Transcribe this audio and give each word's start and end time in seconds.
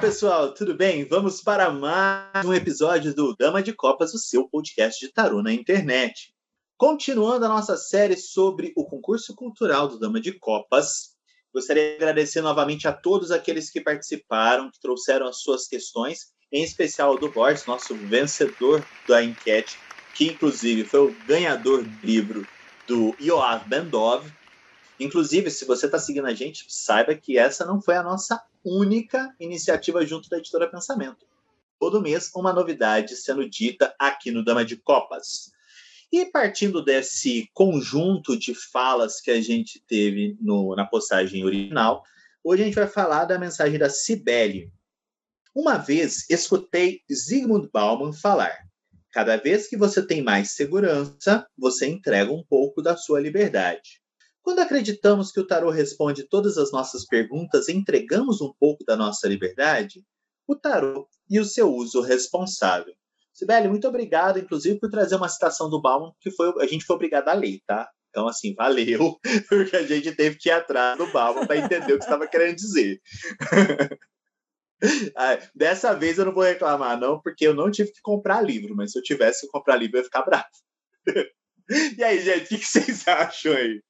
Pessoal, 0.00 0.54
tudo 0.54 0.74
bem? 0.74 1.04
Vamos 1.04 1.42
para 1.42 1.70
mais 1.70 2.46
um 2.46 2.54
episódio 2.54 3.14
do 3.14 3.36
Dama 3.36 3.62
de 3.62 3.74
Copas, 3.74 4.14
o 4.14 4.18
seu 4.18 4.48
podcast 4.48 4.98
de 4.98 5.12
tarô 5.12 5.42
na 5.42 5.52
internet. 5.52 6.34
Continuando 6.78 7.44
a 7.44 7.48
nossa 7.50 7.76
série 7.76 8.16
sobre 8.16 8.72
o 8.74 8.86
concurso 8.86 9.34
cultural 9.34 9.88
do 9.88 9.98
Dama 9.98 10.18
de 10.18 10.32
Copas, 10.32 11.10
gostaria 11.52 11.90
de 11.90 11.96
agradecer 11.96 12.40
novamente 12.40 12.88
a 12.88 12.94
todos 12.94 13.30
aqueles 13.30 13.68
que 13.68 13.78
participaram, 13.78 14.70
que 14.70 14.80
trouxeram 14.80 15.28
as 15.28 15.42
suas 15.42 15.68
questões, 15.68 16.32
em 16.50 16.64
especial 16.64 17.18
do 17.18 17.30
Borges, 17.30 17.66
nosso 17.66 17.94
vencedor 17.94 18.82
da 19.06 19.22
enquete, 19.22 19.78
que 20.14 20.28
inclusive 20.28 20.82
foi 20.82 21.00
o 21.00 21.16
ganhador 21.26 21.82
do 21.82 22.06
livro 22.06 22.46
do 22.86 23.14
Yoav 23.20 23.68
Bendov. 23.68 24.26
Inclusive, 24.98 25.50
se 25.50 25.66
você 25.66 25.84
está 25.84 25.98
seguindo 25.98 26.26
a 26.26 26.32
gente, 26.32 26.64
saiba 26.68 27.14
que 27.14 27.36
essa 27.36 27.66
não 27.66 27.82
foi 27.82 27.96
a 27.96 28.02
nossa 28.02 28.42
única 28.64 29.34
iniciativa 29.38 30.04
junto 30.04 30.28
da 30.28 30.38
editora 30.38 30.70
Pensamento. 30.70 31.26
Todo 31.78 32.02
mês, 32.02 32.30
uma 32.34 32.52
novidade 32.52 33.16
sendo 33.16 33.48
dita 33.48 33.94
aqui 33.98 34.30
no 34.30 34.44
Dama 34.44 34.64
de 34.64 34.76
Copas. 34.76 35.50
E 36.12 36.26
partindo 36.26 36.84
desse 36.84 37.48
conjunto 37.54 38.36
de 38.36 38.54
falas 38.54 39.20
que 39.20 39.30
a 39.30 39.40
gente 39.40 39.80
teve 39.86 40.36
no, 40.40 40.74
na 40.74 40.84
postagem 40.84 41.44
original, 41.44 42.02
hoje 42.42 42.62
a 42.62 42.66
gente 42.66 42.74
vai 42.74 42.88
falar 42.88 43.24
da 43.24 43.38
mensagem 43.38 43.78
da 43.78 43.88
Cibele. 43.88 44.72
Uma 45.54 45.78
vez 45.78 46.28
escutei 46.28 47.00
Zygmunt 47.10 47.70
Bauman 47.72 48.12
falar: 48.12 48.58
cada 49.12 49.36
vez 49.36 49.68
que 49.68 49.76
você 49.76 50.04
tem 50.04 50.22
mais 50.22 50.50
segurança, 50.50 51.46
você 51.56 51.86
entrega 51.86 52.32
um 52.32 52.42
pouco 52.42 52.82
da 52.82 52.96
sua 52.96 53.20
liberdade. 53.20 53.99
Quando 54.42 54.60
acreditamos 54.60 55.30
que 55.30 55.40
o 55.40 55.46
tarô 55.46 55.70
responde 55.70 56.28
todas 56.28 56.56
as 56.56 56.72
nossas 56.72 57.04
perguntas 57.06 57.68
entregamos 57.68 58.40
um 58.40 58.52
pouco 58.58 58.84
da 58.84 58.96
nossa 58.96 59.28
liberdade, 59.28 60.02
o 60.46 60.56
tarô 60.56 61.08
e 61.28 61.38
o 61.38 61.44
seu 61.44 61.72
uso 61.72 62.00
responsável. 62.00 62.94
Sibeli, 63.32 63.68
muito 63.68 63.86
obrigado, 63.86 64.38
inclusive, 64.38 64.78
por 64.78 64.90
trazer 64.90 65.16
uma 65.16 65.28
citação 65.28 65.70
do 65.70 65.80
Bauman, 65.80 66.12
que 66.20 66.30
foi, 66.30 66.52
a 66.62 66.66
gente 66.66 66.84
foi 66.84 66.96
obrigado 66.96 67.28
a 67.28 67.32
ler, 67.32 67.60
tá? 67.66 67.88
Então, 68.10 68.26
assim, 68.26 68.54
valeu, 68.54 69.18
porque 69.48 69.76
a 69.76 69.86
gente 69.86 70.12
teve 70.12 70.36
que 70.36 70.48
ir 70.48 70.52
atrás 70.52 70.98
do 70.98 71.06
Bauman 71.06 71.46
para 71.46 71.56
entender 71.56 71.92
o 71.92 71.98
que 71.98 72.04
estava 72.04 72.26
querendo 72.26 72.56
dizer. 72.56 73.00
Dessa 75.54 75.94
vez 75.94 76.18
eu 76.18 76.24
não 76.24 76.34
vou 76.34 76.42
reclamar, 76.42 76.98
não, 76.98 77.20
porque 77.20 77.46
eu 77.46 77.54
não 77.54 77.70
tive 77.70 77.92
que 77.92 78.00
comprar 78.02 78.42
livro, 78.42 78.74
mas 78.74 78.92
se 78.92 78.98
eu 78.98 79.02
tivesse 79.02 79.42
que 79.42 79.52
comprar 79.52 79.76
livro, 79.76 79.96
eu 79.96 80.00
ia 80.00 80.04
ficar 80.04 80.22
bravo. 80.22 80.48
e 81.98 82.02
aí, 82.02 82.20
gente, 82.20 82.54
o 82.54 82.58
que 82.58 82.66
vocês 82.66 83.06
acham 83.06 83.52
aí? 83.52 83.80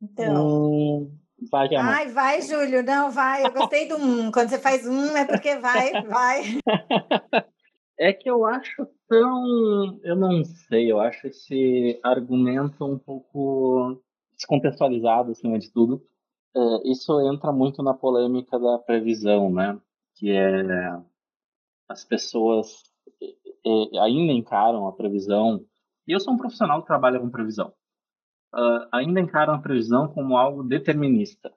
Então. 0.00 0.46
Hum, 0.46 1.18
vai, 1.50 1.68
Ai, 1.74 2.08
vai, 2.10 2.40
Júlio. 2.42 2.82
Não, 2.82 3.10
vai. 3.10 3.44
Eu 3.44 3.52
gostei 3.52 3.88
do 3.88 3.96
um. 3.96 4.30
Quando 4.30 4.50
você 4.50 4.58
faz 4.58 4.86
um, 4.86 5.16
é 5.16 5.24
porque 5.24 5.56
vai, 5.56 6.02
vai. 6.02 6.42
É 8.00 8.12
que 8.12 8.30
eu 8.30 8.46
acho 8.46 8.86
tão. 9.08 9.98
Eu 10.04 10.14
não 10.14 10.44
sei, 10.44 10.88
eu 10.88 11.00
acho 11.00 11.26
esse 11.26 11.98
argumento 12.04 12.84
um 12.84 12.96
pouco 12.96 14.00
descontextualizado, 14.36 15.32
acima 15.32 15.58
de 15.58 15.68
tudo. 15.72 16.00
É, 16.56 16.60
isso 16.92 17.20
entra 17.22 17.50
muito 17.50 17.82
na 17.82 17.92
polêmica 17.92 18.56
da 18.56 18.78
previsão, 18.78 19.52
né? 19.52 19.76
Que 20.14 20.30
é. 20.30 20.96
As 21.88 22.04
pessoas 22.04 22.84
ainda 24.00 24.32
encaram 24.32 24.86
a 24.86 24.92
previsão. 24.92 25.64
E 26.06 26.12
eu 26.12 26.20
sou 26.20 26.34
um 26.34 26.38
profissional 26.38 26.80
que 26.80 26.86
trabalha 26.86 27.18
com 27.18 27.28
previsão 27.28 27.74
uh, 28.54 28.88
ainda 28.92 29.20
encaram 29.20 29.54
a 29.54 29.58
previsão 29.58 30.08
como 30.08 30.36
algo 30.36 30.62
determinista. 30.62 31.52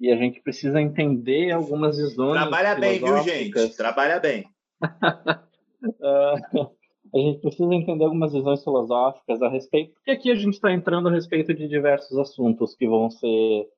E 0.00 0.10
a 0.10 0.16
gente 0.16 0.40
precisa 0.40 0.80
entender 0.80 1.52
algumas 1.52 1.96
visões. 1.96 2.40
Trabalha 2.40 2.74
bem, 2.74 2.98
viu, 2.98 3.22
gente? 3.22 3.76
Trabalha 3.76 4.18
bem. 4.18 4.44
uh, 4.82 6.70
a 7.14 7.18
gente 7.18 7.40
precisa 7.40 7.72
entender 7.72 8.04
algumas 8.04 8.32
visões 8.32 8.64
filosóficas 8.64 9.40
a 9.42 9.48
respeito, 9.48 9.94
porque 9.94 10.10
aqui 10.10 10.30
a 10.30 10.34
gente 10.34 10.54
está 10.54 10.72
entrando 10.72 11.08
a 11.08 11.12
respeito 11.12 11.54
de 11.54 11.68
diversos 11.68 12.18
assuntos 12.18 12.74
que 12.74 12.88
vão 12.88 13.10
ser 13.10 13.68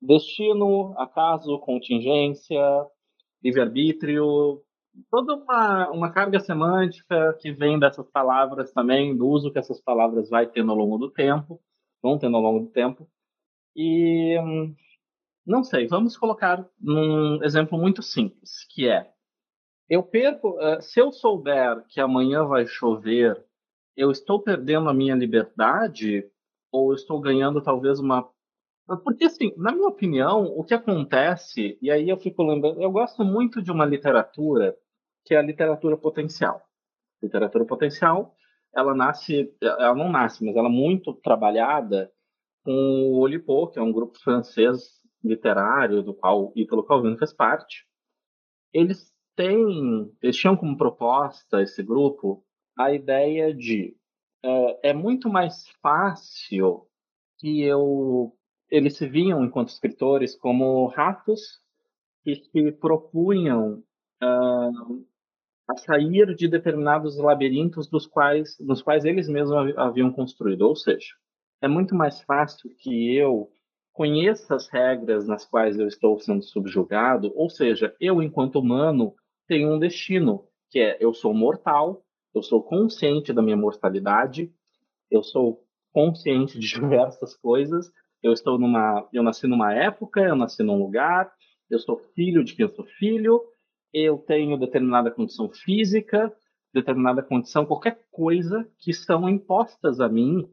destino, 0.00 0.94
acaso, 0.98 1.58
contingência, 1.60 2.60
livre-arbítrio, 3.42 4.62
toda 5.10 5.36
uma, 5.36 5.90
uma 5.90 6.10
carga 6.10 6.40
semântica 6.40 7.36
que 7.40 7.52
vem 7.52 7.78
dessas 7.78 8.08
palavras 8.10 8.72
também, 8.72 9.16
do 9.16 9.28
uso 9.28 9.52
que 9.52 9.58
essas 9.58 9.80
palavras 9.80 10.28
vai 10.28 10.46
ter 10.46 10.60
ao 10.60 10.74
longo 10.74 10.98
do 10.98 11.10
tempo 11.10 11.60
vão 12.02 12.18
tendo 12.18 12.36
ao 12.36 12.42
longo 12.42 12.66
do 12.66 12.70
tempo. 12.70 13.08
E 13.76 14.36
não 15.46 15.64
sei, 15.64 15.86
vamos 15.86 16.16
colocar 16.16 16.66
um 16.80 17.42
exemplo 17.42 17.78
muito 17.78 18.02
simples, 18.02 18.64
que 18.70 18.88
é 18.88 19.10
eu 19.88 20.02
perco, 20.02 20.60
eh, 20.60 20.80
se 20.82 21.00
eu 21.00 21.10
souber 21.10 21.82
que 21.88 22.00
amanhã 22.00 22.44
vai 22.44 22.66
chover, 22.66 23.42
eu 23.96 24.10
estou 24.10 24.40
perdendo 24.40 24.88
a 24.88 24.94
minha 24.94 25.14
liberdade 25.14 26.30
ou 26.70 26.92
estou 26.92 27.18
ganhando 27.20 27.62
talvez 27.62 27.98
uma 27.98 28.28
porque 29.04 29.24
assim, 29.24 29.52
na 29.56 29.70
minha 29.70 29.86
opinião, 29.86 30.46
o 30.46 30.64
que 30.64 30.72
acontece, 30.72 31.78
e 31.82 31.90
aí 31.90 32.08
eu 32.08 32.16
fico 32.16 32.42
lembrando, 32.42 32.80
eu 32.80 32.90
gosto 32.90 33.22
muito 33.22 33.60
de 33.60 33.70
uma 33.70 33.84
literatura 33.84 34.74
que 35.26 35.34
é 35.34 35.38
a 35.38 35.42
literatura 35.42 35.94
potencial. 35.94 36.62
Literatura 37.22 37.66
potencial 37.66 38.34
ela 38.74 38.94
nasce, 38.94 39.52
ela 39.60 39.94
não 39.94 40.10
nasce, 40.10 40.44
mas 40.44 40.56
ela 40.56 40.68
é 40.68 40.72
muito 40.72 41.14
trabalhada 41.14 42.12
com 42.64 42.72
o 42.72 43.18
Olipo, 43.18 43.68
que 43.68 43.78
é 43.78 43.82
um 43.82 43.92
grupo 43.92 44.18
francês 44.18 44.98
literário 45.22 46.02
do 46.02 46.14
qual 46.14 46.52
Italo 46.54 46.84
Calvino 46.84 47.18
fez 47.18 47.32
parte. 47.32 47.86
Eles 48.72 49.12
têm, 49.34 50.12
eles 50.22 50.36
tinham 50.36 50.56
como 50.56 50.76
proposta 50.76 51.62
esse 51.62 51.82
grupo 51.82 52.44
a 52.78 52.92
ideia 52.92 53.52
de 53.52 53.96
é, 54.44 54.90
é 54.90 54.92
muito 54.92 55.28
mais 55.28 55.68
fácil 55.82 56.86
que 57.38 57.62
eu 57.62 58.34
eles 58.70 58.96
se 58.96 59.08
viam 59.08 59.44
enquanto 59.44 59.70
escritores 59.70 60.36
como 60.36 60.86
ratos 60.88 61.60
que 62.22 62.34
se 62.36 62.72
propunham 62.72 63.82
uh, 64.22 65.07
a 65.68 65.76
sair 65.76 66.34
de 66.34 66.48
determinados 66.48 67.18
labirintos 67.18 67.86
dos 67.86 68.06
quais, 68.06 68.56
nos 68.58 68.80
quais 68.80 69.04
eles 69.04 69.28
mesmos 69.28 69.76
haviam 69.76 70.10
construído. 70.10 70.62
Ou 70.62 70.74
seja, 70.74 71.14
é 71.60 71.68
muito 71.68 71.94
mais 71.94 72.22
fácil 72.22 72.70
que 72.78 73.14
eu 73.14 73.50
conheça 73.92 74.54
as 74.54 74.68
regras 74.68 75.26
nas 75.26 75.44
quais 75.44 75.78
eu 75.78 75.88
estou 75.88 76.18
sendo 76.20 76.40
subjugado, 76.40 77.32
ou 77.34 77.50
seja, 77.50 77.92
eu, 78.00 78.22
enquanto 78.22 78.60
humano, 78.60 79.12
tenho 79.46 79.74
um 79.74 79.78
destino, 79.78 80.44
que 80.70 80.78
é 80.78 80.96
eu 81.00 81.12
sou 81.12 81.34
mortal, 81.34 82.04
eu 82.32 82.40
sou 82.40 82.62
consciente 82.62 83.32
da 83.32 83.42
minha 83.42 83.56
mortalidade, 83.56 84.52
eu 85.10 85.22
sou 85.24 85.64
consciente 85.92 86.60
de 86.60 86.68
diversas 86.78 87.34
coisas, 87.34 87.90
eu 88.22 88.32
estou 88.32 88.56
numa, 88.56 89.08
eu 89.12 89.22
nasci 89.22 89.48
numa 89.48 89.74
época, 89.74 90.20
eu 90.20 90.36
nasci 90.36 90.62
num 90.62 90.78
lugar, 90.78 91.32
eu 91.68 91.80
sou 91.80 91.98
filho 92.14 92.44
de 92.44 92.54
quem 92.54 92.66
eu 92.66 92.70
sou 92.70 92.84
filho, 92.84 93.42
eu 93.92 94.18
tenho 94.18 94.58
determinada 94.58 95.10
condição 95.10 95.48
física, 95.48 96.34
determinada 96.72 97.22
condição, 97.22 97.66
qualquer 97.66 98.00
coisa 98.10 98.68
que 98.78 98.92
são 98.92 99.28
impostas 99.28 100.00
a 100.00 100.08
mim 100.08 100.48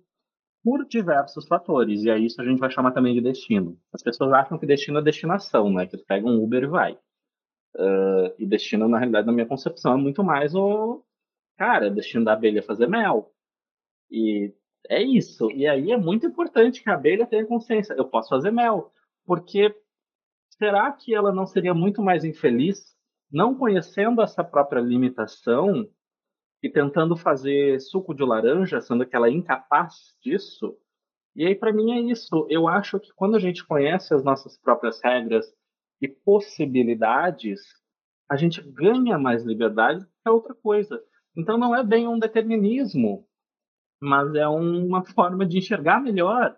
por 0.63 0.85
diversos 0.85 1.47
fatores. 1.47 2.03
E 2.03 2.09
aí 2.09 2.25
isso 2.25 2.41
a 2.41 2.45
gente 2.45 2.59
vai 2.59 2.71
chamar 2.71 2.91
também 2.91 3.13
de 3.13 3.21
destino. 3.21 3.77
As 3.93 4.01
pessoas 4.01 4.33
acham 4.33 4.57
que 4.57 4.65
destino 4.65 4.99
é 4.99 5.01
destinação, 5.01 5.71
né? 5.71 5.85
Que 5.85 5.97
você 5.97 6.03
pega 6.03 6.27
um 6.27 6.43
Uber 6.43 6.63
e 6.63 6.67
vai. 6.67 6.93
Uh, 7.75 8.33
e 8.39 8.45
destino, 8.45 8.87
na 8.87 8.97
realidade, 8.97 9.27
na 9.27 9.33
minha 9.33 9.45
concepção, 9.45 9.93
é 9.93 9.97
muito 9.97 10.23
mais 10.23 10.55
o. 10.55 11.03
Cara, 11.57 11.89
destino 11.89 12.25
da 12.25 12.33
abelha 12.33 12.63
fazer 12.63 12.87
mel. 12.87 13.31
E 14.09 14.53
é 14.89 15.01
isso. 15.03 15.51
E 15.51 15.67
aí 15.67 15.91
é 15.91 15.97
muito 15.97 16.25
importante 16.25 16.81
que 16.81 16.89
a 16.89 16.95
abelha 16.95 17.27
tenha 17.27 17.45
consciência. 17.45 17.93
Eu 17.93 18.05
posso 18.05 18.29
fazer 18.29 18.51
mel. 18.51 18.91
Porque 19.25 19.75
será 20.57 20.91
que 20.91 21.13
ela 21.13 21.31
não 21.31 21.45
seria 21.45 21.73
muito 21.73 22.01
mais 22.01 22.23
infeliz 22.23 22.94
não 23.35 23.53
conhecendo 23.53 24.21
essa 24.21 24.43
própria 24.43 24.81
limitação 24.81 25.87
e 26.63 26.69
tentando 26.69 27.15
fazer 27.15 27.79
suco 27.79 28.13
de 28.15 28.23
laranja, 28.23 28.81
sendo 28.81 29.05
que 29.05 29.15
ela 29.15 29.27
é 29.27 29.31
incapaz 29.31 30.15
disso. 30.21 30.77
E 31.35 31.45
aí, 31.45 31.53
para 31.53 31.73
mim, 31.73 31.91
é 31.91 31.99
isso. 31.99 32.47
Eu 32.49 32.67
acho 32.67 32.99
que 32.99 33.13
quando 33.13 33.35
a 33.35 33.39
gente 33.39 33.65
conhece 33.65 34.13
as 34.13 34.23
nossas 34.23 34.57
próprias 34.57 35.01
regras 35.03 35.45
e 36.01 36.07
possibilidades, 36.07 37.61
a 38.29 38.35
gente 38.35 38.61
ganha 38.61 39.19
mais 39.19 39.43
liberdade 39.43 40.05
é 40.25 40.31
outra 40.31 40.55
coisa. 40.55 40.99
Então, 41.37 41.57
não 41.57 41.75
é 41.75 41.83
bem 41.83 42.07
um 42.07 42.17
determinismo 42.17 43.27
mas 43.99 44.33
é 44.35 44.47
uma 44.47 45.03
forma 45.13 45.45
de 45.45 45.57
enxergar 45.57 46.01
melhor. 46.01 46.57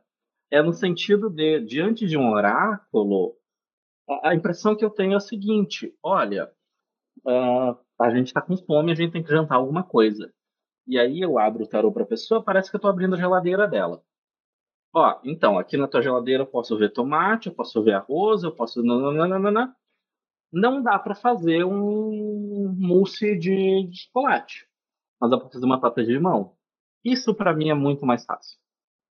É 0.49 0.61
no 0.61 0.73
sentido 0.73 1.29
de, 1.29 1.59
diante 1.61 2.07
de 2.07 2.17
um 2.17 2.31
oráculo, 2.31 3.35
a 4.23 4.33
impressão 4.33 4.75
que 4.75 4.85
eu 4.85 4.89
tenho 4.89 5.13
é 5.13 5.15
a 5.15 5.19
seguinte: 5.19 5.93
olha, 6.01 6.51
uh, 7.27 7.77
a 7.99 8.09
gente 8.11 8.27
está 8.27 8.41
com 8.41 8.57
fome, 8.57 8.91
a 8.91 8.95
gente 8.95 9.11
tem 9.11 9.23
que 9.23 9.29
jantar 9.29 9.55
alguma 9.55 9.83
coisa. 9.83 10.33
E 10.87 10.97
aí 10.97 11.21
eu 11.21 11.37
abro 11.37 11.63
o 11.63 11.67
tarô 11.67 11.91
para 11.91 12.03
a 12.03 12.07
pessoa, 12.07 12.43
parece 12.43 12.69
que 12.69 12.75
eu 12.75 12.79
estou 12.79 12.89
abrindo 12.89 13.15
a 13.15 13.17
geladeira 13.17 13.67
dela. 13.67 14.01
Ó, 14.93 15.19
então, 15.23 15.59
aqui 15.59 15.77
na 15.77 15.87
tua 15.87 16.01
geladeira 16.01 16.43
eu 16.43 16.47
posso 16.47 16.77
ver 16.77 16.91
tomate, 16.91 17.49
eu 17.49 17.53
posso 17.53 17.83
ver 17.83 17.93
arroz, 17.93 18.43
eu 18.43 18.51
posso. 18.51 18.81
Nananana. 18.81 19.75
Não 20.51 20.81
dá 20.81 20.97
para 20.97 21.13
fazer 21.13 21.65
um 21.65 22.73
mousse 22.77 23.37
de, 23.37 23.83
de 23.87 23.97
chocolate, 24.03 24.65
mas 25.19 25.29
dá 25.29 25.37
para 25.37 25.49
fazer 25.49 25.65
uma 25.65 25.79
tata 25.79 26.03
de 26.03 26.13
limão. 26.13 26.55
Isso 27.03 27.35
para 27.35 27.53
mim 27.53 27.69
é 27.69 27.73
muito 27.73 28.05
mais 28.05 28.23
fácil. 28.23 28.57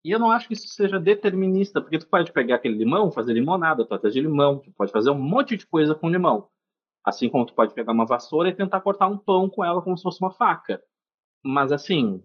E 0.05 0.11
eu 0.11 0.19
não 0.19 0.29
acho 0.31 0.47
que 0.47 0.53
isso 0.53 0.67
seja 0.67 0.99
determinista, 0.99 1.81
porque 1.81 1.97
tu 1.97 2.07
pode 2.07 2.31
pegar 2.31 2.55
aquele 2.55 2.77
limão, 2.77 3.11
fazer 3.11 3.33
limonada, 3.33 3.85
torta 3.85 4.11
de 4.11 4.21
limão, 4.21 4.59
tu 4.59 4.71
pode 4.73 4.91
fazer 4.91 5.09
um 5.09 5.19
monte 5.19 5.57
de 5.57 5.65
coisa 5.65 5.95
com 5.95 6.09
limão. 6.09 6.49
Assim 7.03 7.29
como 7.29 7.45
tu 7.45 7.53
pode 7.53 7.73
pegar 7.73 7.91
uma 7.91 8.05
vassoura 8.05 8.49
e 8.49 8.55
tentar 8.55 8.81
cortar 8.81 9.07
um 9.07 9.17
pão 9.17 9.49
com 9.49 9.63
ela 9.63 9.81
como 9.81 9.97
se 9.97 10.03
fosse 10.03 10.21
uma 10.21 10.31
faca. 10.31 10.81
Mas 11.43 11.71
assim, 11.71 12.23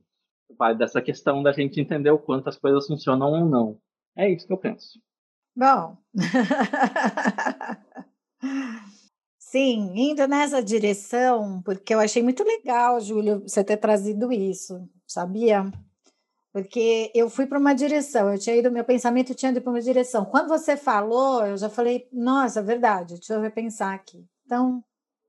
vai 0.56 0.76
dessa 0.76 1.02
questão 1.02 1.42
da 1.42 1.52
gente 1.52 1.80
entender 1.80 2.10
o 2.10 2.18
quanto 2.18 2.48
as 2.48 2.56
coisas 2.56 2.86
funcionam 2.86 3.32
ou 3.32 3.44
não. 3.44 3.80
É 4.16 4.30
isso 4.30 4.46
que 4.46 4.52
eu 4.52 4.58
penso. 4.58 5.00
Bom. 5.56 5.96
Sim, 9.38 9.92
indo 9.96 10.26
nessa 10.28 10.62
direção, 10.62 11.62
porque 11.62 11.94
eu 11.94 12.00
achei 12.00 12.22
muito 12.22 12.44
legal, 12.44 13.00
Júlio, 13.00 13.40
você 13.40 13.64
ter 13.64 13.78
trazido 13.78 14.30
isso, 14.30 14.86
sabia? 15.06 15.64
Porque 16.52 17.10
eu 17.14 17.30
fui 17.30 17.46
para 17.46 17.58
uma 17.58 17.74
direção, 17.74 18.30
eu 18.30 18.38
tinha 18.38 18.56
ido, 18.56 18.70
meu 18.70 18.84
pensamento 18.84 19.34
tinha 19.34 19.50
ido 19.50 19.62
para 19.62 19.70
uma 19.70 19.80
direção. 19.80 20.24
Quando 20.24 20.48
você 20.48 20.76
falou, 20.76 21.46
eu 21.46 21.56
já 21.56 21.70
falei, 21.70 22.08
nossa, 22.12 22.62
verdade, 22.62 23.14
deixa 23.14 23.34
eu 23.34 23.40
repensar 23.40 23.94
aqui. 23.94 24.26
Então, 24.48 24.82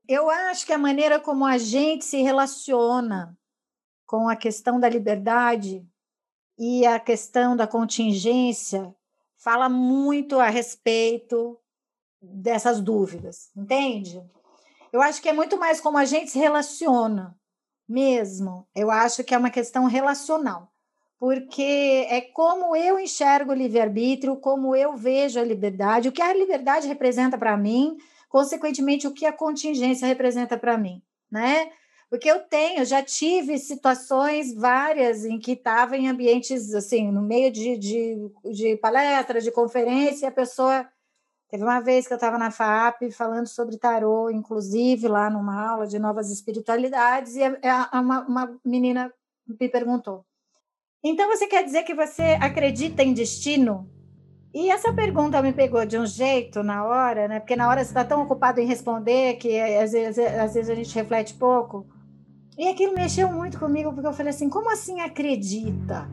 eu 0.08 0.30
acho 0.30 0.64
que 0.64 0.72
a 0.72 0.78
maneira 0.78 1.20
como 1.20 1.44
a 1.44 1.58
gente 1.58 2.06
se 2.06 2.22
relaciona 2.22 3.36
com 4.06 4.30
a 4.30 4.34
questão 4.34 4.80
da 4.80 4.88
liberdade 4.88 5.86
e 6.58 6.86
a 6.86 6.98
questão 6.98 7.54
da 7.54 7.66
contingência 7.66 8.94
fala 9.36 9.68
muito 9.68 10.40
a 10.40 10.48
respeito 10.48 11.58
dessas 12.18 12.80
dúvidas, 12.80 13.50
entende? 13.54 14.24
Eu 14.90 15.02
acho 15.02 15.20
que 15.20 15.28
é 15.28 15.34
muito 15.34 15.58
mais 15.58 15.82
como 15.82 15.98
a 15.98 16.06
gente 16.06 16.30
se 16.30 16.38
relaciona 16.38 17.38
mesmo. 17.86 18.66
Eu 18.74 18.90
acho 18.90 19.22
que 19.22 19.34
é 19.34 19.38
uma 19.38 19.50
questão 19.50 19.84
relacional, 19.84 20.72
porque 21.18 22.06
é 22.08 22.22
como 22.22 22.74
eu 22.74 22.98
enxergo 22.98 23.52
o 23.52 23.54
livre-arbítrio, 23.54 24.38
como 24.38 24.74
eu 24.74 24.96
vejo 24.96 25.38
a 25.38 25.44
liberdade, 25.44 26.08
o 26.08 26.12
que 26.12 26.22
a 26.22 26.32
liberdade 26.32 26.88
representa 26.88 27.36
para 27.36 27.54
mim, 27.54 27.98
consequentemente, 28.30 29.08
o 29.08 29.12
que 29.12 29.26
a 29.26 29.32
contingência 29.32 30.06
representa 30.06 30.56
para 30.56 30.78
mim, 30.78 31.02
né? 31.30 31.70
Porque 32.08 32.30
eu 32.30 32.40
tenho, 32.40 32.84
já 32.84 33.02
tive 33.02 33.58
situações 33.58 34.54
várias 34.54 35.24
em 35.24 35.38
que 35.38 35.52
estava 35.52 35.96
em 35.96 36.08
ambientes, 36.08 36.72
assim, 36.74 37.10
no 37.10 37.22
meio 37.22 37.52
de, 37.52 37.76
de, 37.76 38.30
de 38.52 38.76
palestra, 38.76 39.40
de 39.40 39.50
conferência, 39.50 40.28
a 40.28 40.32
pessoa. 40.32 40.88
Teve 41.48 41.64
uma 41.64 41.80
vez 41.80 42.06
que 42.06 42.12
eu 42.12 42.16
estava 42.16 42.38
na 42.38 42.50
FAP 42.50 43.10
falando 43.10 43.48
sobre 43.48 43.76
tarô, 43.76 44.30
inclusive 44.30 45.08
lá 45.08 45.28
numa 45.28 45.68
aula 45.68 45.86
de 45.86 45.98
novas 45.98 46.30
espiritualidades, 46.30 47.34
e 47.34 47.42
a, 47.42 47.88
a, 47.92 48.00
uma, 48.00 48.20
uma 48.20 48.60
menina 48.64 49.12
me 49.46 49.68
perguntou: 49.68 50.24
Então 51.02 51.28
você 51.28 51.48
quer 51.48 51.64
dizer 51.64 51.82
que 51.82 51.94
você 51.94 52.38
acredita 52.40 53.02
em 53.02 53.12
destino? 53.12 53.88
E 54.52 54.68
essa 54.68 54.92
pergunta 54.92 55.40
me 55.40 55.52
pegou 55.52 55.84
de 55.86 55.96
um 55.96 56.04
jeito 56.04 56.62
na 56.62 56.84
hora, 56.84 57.28
né? 57.28 57.38
Porque 57.38 57.54
na 57.54 57.68
hora 57.68 57.84
você 57.84 57.90
está 57.90 58.04
tão 58.04 58.22
ocupado 58.22 58.60
em 58.60 58.66
responder 58.66 59.34
que 59.36 59.60
às 59.60 59.92
vezes, 59.92 60.18
às 60.18 60.54
vezes 60.54 60.70
a 60.70 60.74
gente 60.74 60.94
reflete 60.94 61.34
pouco. 61.34 61.86
E 62.58 62.68
aquilo 62.68 62.94
mexeu 62.94 63.32
muito 63.32 63.58
comigo, 63.58 63.92
porque 63.92 64.08
eu 64.08 64.12
falei 64.12 64.30
assim: 64.30 64.50
como 64.50 64.70
assim 64.70 65.00
acredita? 65.00 66.08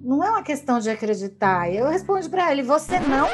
Não 0.00 0.24
é 0.24 0.30
uma 0.30 0.42
questão 0.42 0.80
de 0.80 0.88
acreditar. 0.88 1.72
Eu 1.72 1.86
respondo 1.86 2.28
para 2.30 2.50
ele: 2.50 2.62
você 2.62 2.98
não? 2.98 3.28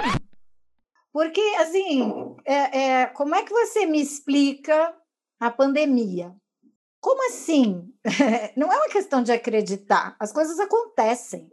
Porque, 1.13 1.41
assim, 1.61 2.37
é, 2.45 2.79
é, 2.79 3.07
como 3.07 3.35
é 3.35 3.43
que 3.43 3.51
você 3.51 3.87
me 3.87 4.03
explica 4.03 4.95
a 5.41 5.51
pandemia? 5.51 6.35
Como 7.01 7.27
assim? 7.29 7.89
não 8.55 8.71
é 8.71 8.77
uma 8.77 8.89
questão 8.91 9.23
de 9.23 9.33
acreditar. 9.33 10.15
As 10.21 10.31
coisas 10.31 10.59
acontecem. 10.59 11.49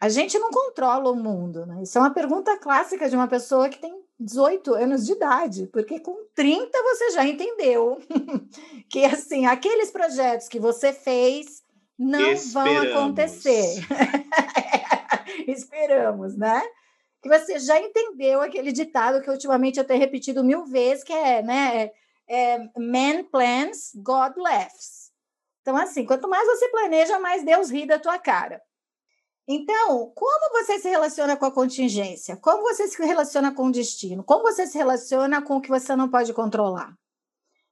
A 0.00 0.08
gente 0.08 0.38
não 0.38 0.50
controla 0.50 1.10
o 1.10 1.14
mundo, 1.14 1.66
né? 1.66 1.82
Isso 1.82 1.98
é 1.98 2.00
uma 2.00 2.14
pergunta 2.14 2.56
clássica 2.56 3.06
de 3.06 3.14
uma 3.14 3.28
pessoa 3.28 3.68
que 3.68 3.78
tem 3.78 3.94
18 4.18 4.74
anos 4.74 5.04
de 5.04 5.12
idade, 5.12 5.66
porque 5.66 6.00
com 6.00 6.24
30 6.34 6.70
você 6.82 7.10
já 7.10 7.26
entendeu 7.26 8.00
que 8.88 9.04
assim, 9.04 9.44
aqueles 9.44 9.90
projetos 9.90 10.48
que 10.48 10.58
você 10.58 10.92
fez 10.94 11.62
não 11.98 12.32
Esperamos. 12.32 12.52
vão 12.52 13.02
acontecer. 13.02 13.86
Esperamos, 15.46 16.34
né? 16.34 16.62
Que 17.22 17.28
você 17.28 17.58
já 17.58 17.78
entendeu 17.78 18.40
aquele 18.40 18.72
ditado 18.72 19.20
que 19.20 19.30
ultimamente 19.30 19.78
eu 19.78 19.84
tenho 19.84 20.00
repetido 20.00 20.42
mil 20.42 20.64
vezes, 20.64 21.04
que 21.04 21.12
é, 21.12 21.42
né? 21.42 21.90
É, 22.26 22.58
man 22.78 23.24
plans, 23.30 23.90
God 23.96 24.32
laughs. 24.38 25.10
Então, 25.60 25.76
assim, 25.76 26.06
quanto 26.06 26.26
mais 26.26 26.46
você 26.46 26.68
planeja, 26.70 27.18
mais 27.18 27.44
Deus 27.44 27.70
ri 27.70 27.84
da 27.84 27.98
tua 27.98 28.18
cara. 28.18 28.62
Então, 29.52 30.12
como 30.14 30.52
você 30.52 30.78
se 30.78 30.88
relaciona 30.88 31.36
com 31.36 31.44
a 31.44 31.50
contingência? 31.50 32.36
Como 32.36 32.62
você 32.62 32.86
se 32.86 33.04
relaciona 33.04 33.52
com 33.52 33.66
o 33.66 33.72
destino? 33.72 34.22
Como 34.22 34.42
você 34.42 34.64
se 34.64 34.78
relaciona 34.78 35.42
com 35.42 35.56
o 35.56 35.60
que 35.60 35.68
você 35.68 35.96
não 35.96 36.08
pode 36.08 36.32
controlar? 36.32 36.94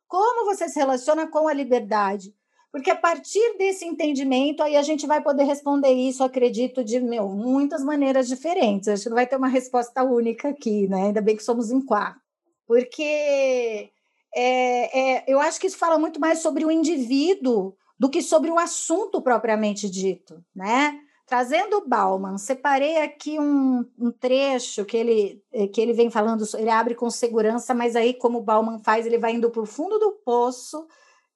Como 0.08 0.44
você 0.44 0.68
se 0.68 0.76
relaciona 0.76 1.28
com 1.28 1.46
a 1.46 1.52
liberdade? 1.52 2.34
Porque 2.72 2.90
a 2.90 2.96
partir 2.96 3.56
desse 3.58 3.84
entendimento, 3.84 4.60
aí 4.60 4.76
a 4.76 4.82
gente 4.82 5.06
vai 5.06 5.22
poder 5.22 5.44
responder 5.44 5.92
isso, 5.92 6.24
acredito, 6.24 6.82
de 6.82 6.98
meu, 6.98 7.28
muitas 7.28 7.84
maneiras 7.84 8.26
diferentes. 8.26 8.88
Acho 8.88 9.04
que 9.04 9.10
não 9.10 9.14
vai 9.14 9.28
ter 9.28 9.36
uma 9.36 9.46
resposta 9.46 10.02
única 10.02 10.48
aqui, 10.48 10.88
né? 10.88 11.04
Ainda 11.04 11.20
bem 11.20 11.36
que 11.36 11.44
somos 11.44 11.70
em 11.70 11.80
quatro. 11.80 12.20
Porque 12.66 13.88
é, 14.34 14.98
é, 14.98 15.24
eu 15.28 15.38
acho 15.38 15.60
que 15.60 15.68
isso 15.68 15.78
fala 15.78 15.96
muito 15.96 16.18
mais 16.18 16.40
sobre 16.40 16.64
o 16.64 16.72
indivíduo 16.72 17.76
do 17.96 18.10
que 18.10 18.20
sobre 18.20 18.50
o 18.50 18.58
assunto 18.58 19.22
propriamente 19.22 19.88
dito, 19.88 20.44
né? 20.52 21.04
Trazendo 21.28 21.76
o 21.76 21.86
Bauman, 21.86 22.38
separei 22.38 23.02
aqui 23.02 23.38
um, 23.38 23.84
um, 23.98 24.10
trecho 24.10 24.82
que 24.86 24.96
ele, 24.96 25.44
eh, 25.52 25.68
que 25.68 25.78
ele 25.78 25.92
vem 25.92 26.10
falando, 26.10 26.42
ele 26.56 26.70
abre 26.70 26.94
com 26.94 27.10
segurança, 27.10 27.74
mas 27.74 27.94
aí, 27.94 28.14
como 28.14 28.38
o 28.38 28.42
Bauman 28.42 28.78
faz, 28.78 29.04
ele 29.04 29.18
vai 29.18 29.32
indo 29.32 29.50
para 29.50 29.60
o 29.60 29.66
fundo 29.66 29.98
do 29.98 30.12
poço, 30.24 30.88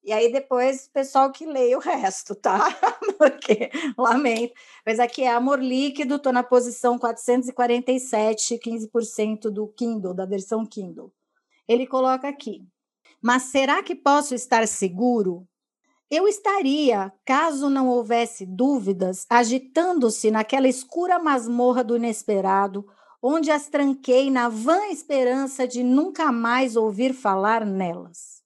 e 0.03 0.11
aí 0.11 0.33
depois 0.33 0.87
o 0.87 0.93
pessoal 0.93 1.31
que 1.31 1.45
lê 1.45 1.77
o 1.77 1.79
resto, 1.85 2.35
tá? 2.35 2.75
Porque, 3.19 3.71
lamento. 3.99 4.55
Mas 4.87 4.99
aqui 4.99 5.25
é 5.25 5.31
amor 5.31 5.63
líquido, 5.63 6.15
estou 6.15 6.33
na 6.33 6.43
posição 6.43 6.99
447, 6.99 8.59
15% 8.59 9.51
do 9.51 9.69
Kindle, 9.69 10.15
da 10.15 10.25
versão 10.25 10.65
Kindle. 10.65 11.13
Ele 11.69 11.87
coloca 11.87 12.27
aqui, 12.27 12.67
mas 13.21 13.43
será 13.43 13.83
que 13.83 13.95
posso 13.95 14.35
estar 14.35 14.67
seguro 14.67 15.47
eu 16.14 16.28
estaria, 16.28 17.11
caso 17.25 17.71
não 17.71 17.88
houvesse 17.88 18.45
dúvidas, 18.45 19.25
agitando-se 19.31 20.31
naquela 20.31 20.69
escura 20.69 21.19
masmorra 21.19 21.83
do 21.83 21.97
inesperado, 21.97 22.87
onde 23.23 23.50
as 23.50 23.66
tranquei 23.69 24.31
na 24.31 24.47
vã 24.50 24.88
esperança 24.88 25.66
de 25.66 25.83
nunca 25.83 26.31
mais 26.31 26.76
ouvir 26.76 27.14
falar 27.14 27.64
nelas. 27.64 28.42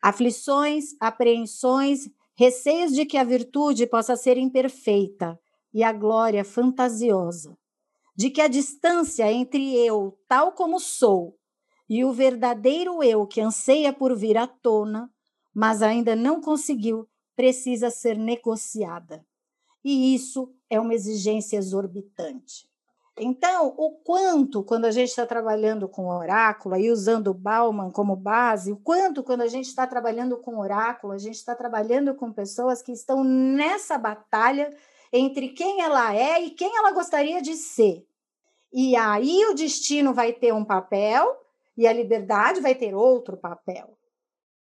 Aflições, 0.00 0.94
apreensões, 1.00 2.08
receios 2.36 2.92
de 2.92 3.04
que 3.04 3.18
a 3.18 3.24
virtude 3.24 3.88
possa 3.88 4.14
ser 4.14 4.38
imperfeita 4.38 5.36
e 5.74 5.82
a 5.82 5.92
glória 5.92 6.44
fantasiosa, 6.44 7.58
de 8.14 8.30
que 8.30 8.40
a 8.40 8.46
distância 8.46 9.32
entre 9.32 9.74
eu, 9.84 10.16
tal 10.28 10.52
como 10.52 10.78
sou, 10.78 11.36
e 11.88 12.04
o 12.04 12.12
verdadeiro 12.12 13.02
eu 13.02 13.26
que 13.26 13.40
anseia 13.40 13.92
por 13.92 14.16
vir 14.16 14.38
à 14.38 14.46
tona, 14.46 15.10
mas 15.54 15.82
ainda 15.82 16.14
não 16.14 16.40
conseguiu, 16.40 17.08
precisa 17.34 17.90
ser 17.90 18.16
negociada. 18.16 19.24
E 19.84 20.14
isso 20.14 20.52
é 20.68 20.78
uma 20.78 20.94
exigência 20.94 21.56
exorbitante. 21.56 22.68
Então, 23.18 23.74
o 23.76 23.90
quanto, 23.90 24.62
quando 24.62 24.86
a 24.86 24.90
gente 24.90 25.10
está 25.10 25.26
trabalhando 25.26 25.86
com 25.88 26.08
oráculo, 26.08 26.76
e 26.76 26.90
usando 26.90 27.28
o 27.28 27.34
Bauman 27.34 27.90
como 27.90 28.16
base, 28.16 28.72
o 28.72 28.76
quanto, 28.76 29.22
quando 29.22 29.42
a 29.42 29.46
gente 29.46 29.66
está 29.66 29.86
trabalhando 29.86 30.38
com 30.38 30.58
oráculo, 30.58 31.12
a 31.12 31.18
gente 31.18 31.34
está 31.34 31.54
trabalhando 31.54 32.14
com 32.14 32.32
pessoas 32.32 32.80
que 32.80 32.92
estão 32.92 33.22
nessa 33.22 33.98
batalha 33.98 34.74
entre 35.12 35.50
quem 35.50 35.82
ela 35.82 36.14
é 36.14 36.42
e 36.42 36.50
quem 36.50 36.74
ela 36.76 36.92
gostaria 36.92 37.42
de 37.42 37.56
ser. 37.56 38.06
E 38.72 38.96
aí 38.96 39.44
o 39.46 39.54
destino 39.54 40.14
vai 40.14 40.32
ter 40.32 40.54
um 40.54 40.64
papel 40.64 41.36
e 41.76 41.86
a 41.86 41.92
liberdade 41.92 42.60
vai 42.60 42.74
ter 42.74 42.94
outro 42.94 43.36
papel. 43.36 43.98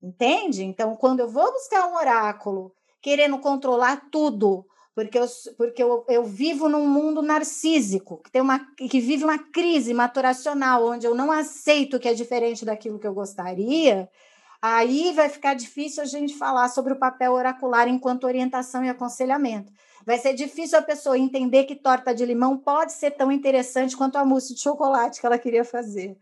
Entende? 0.02 0.64
Então, 0.64 0.96
quando 0.96 1.20
eu 1.20 1.30
vou 1.30 1.52
buscar 1.52 1.88
um 1.88 1.96
oráculo 1.96 2.74
querendo 3.02 3.38
controlar 3.40 4.10
tudo, 4.12 4.66
porque 4.94 5.18
eu, 5.18 5.26
porque 5.58 5.84
eu, 5.84 6.06
eu 6.10 6.24
vivo 6.24 6.68
num 6.68 6.88
mundo 6.88 7.22
narcísico, 7.22 8.18
que, 8.24 8.32
tem 8.32 8.42
uma, 8.42 8.60
que 8.76 9.00
vive 9.00 9.24
uma 9.24 9.38
crise 9.38 9.94
maturacional, 9.94 10.86
onde 10.86 11.06
eu 11.06 11.16
não 11.16 11.32
aceito 11.32 12.00
que 12.00 12.08
é 12.08 12.14
diferente 12.14 12.66
daquilo 12.66 13.00
que 13.00 13.08
eu 13.08 13.14
gostaria, 13.14 14.10
aí 14.62 15.14
vai 15.14 15.30
ficar 15.30 15.54
difícil 15.54 16.04
a 16.04 16.06
gente 16.06 16.36
falar 16.36 16.68
sobre 16.70 16.94
o 16.94 17.00
papel 17.00 17.34
oracular 17.34 17.88
enquanto 17.88 18.26
orientação 18.26 18.84
e 18.84 18.90
aconselhamento. 18.90 19.72
Vai 20.06 20.18
ser 20.18 20.34
difícil 20.34 20.80
a 20.80 20.82
pessoa 20.82 21.18
entender 21.18 21.66
que 21.66 21.76
torta 21.76 22.14
de 22.14 22.26
limão 22.26 22.58
pode 22.58 22.94
ser 22.94 23.12
tão 23.12 23.32
interessante 23.32 23.96
quanto 23.96 24.18
a 24.18 24.26
mousse 24.26 24.56
de 24.56 24.62
chocolate 24.62 25.20
que 25.20 25.26
ela 25.26 25.38
queria 25.38 25.64
fazer. 25.64 26.18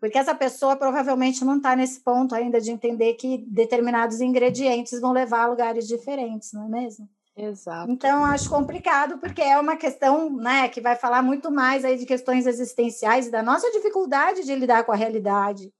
Porque 0.00 0.18
essa 0.18 0.34
pessoa 0.34 0.76
provavelmente 0.76 1.44
não 1.44 1.56
está 1.56 1.74
nesse 1.74 2.00
ponto 2.00 2.34
ainda 2.34 2.60
de 2.60 2.70
entender 2.70 3.14
que 3.14 3.38
determinados 3.48 4.20
ingredientes 4.20 5.00
vão 5.00 5.12
levar 5.12 5.44
a 5.44 5.46
lugares 5.48 5.86
diferentes, 5.86 6.52
não 6.52 6.66
é 6.66 6.68
mesmo? 6.68 7.08
Exato. 7.36 7.90
Então, 7.90 8.24
acho 8.24 8.48
complicado, 8.48 9.18
porque 9.18 9.42
é 9.42 9.58
uma 9.58 9.76
questão 9.76 10.34
né, 10.34 10.68
que 10.68 10.80
vai 10.80 10.96
falar 10.96 11.22
muito 11.22 11.50
mais 11.50 11.84
aí 11.84 11.98
de 11.98 12.06
questões 12.06 12.46
existenciais 12.46 13.26
e 13.26 13.30
da 13.30 13.42
nossa 13.42 13.70
dificuldade 13.72 14.42
de 14.42 14.54
lidar 14.54 14.84
com 14.84 14.92
a 14.92 14.96
realidade, 14.96 15.70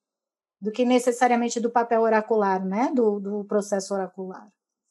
do 0.61 0.70
que 0.70 0.85
necessariamente 0.85 1.58
do 1.58 1.70
papel 1.70 2.02
oracular, 2.02 2.62
né? 2.64 2.90
Do, 2.94 3.18
do 3.20 3.44
processo 3.44 3.94
oracular. 3.94 4.46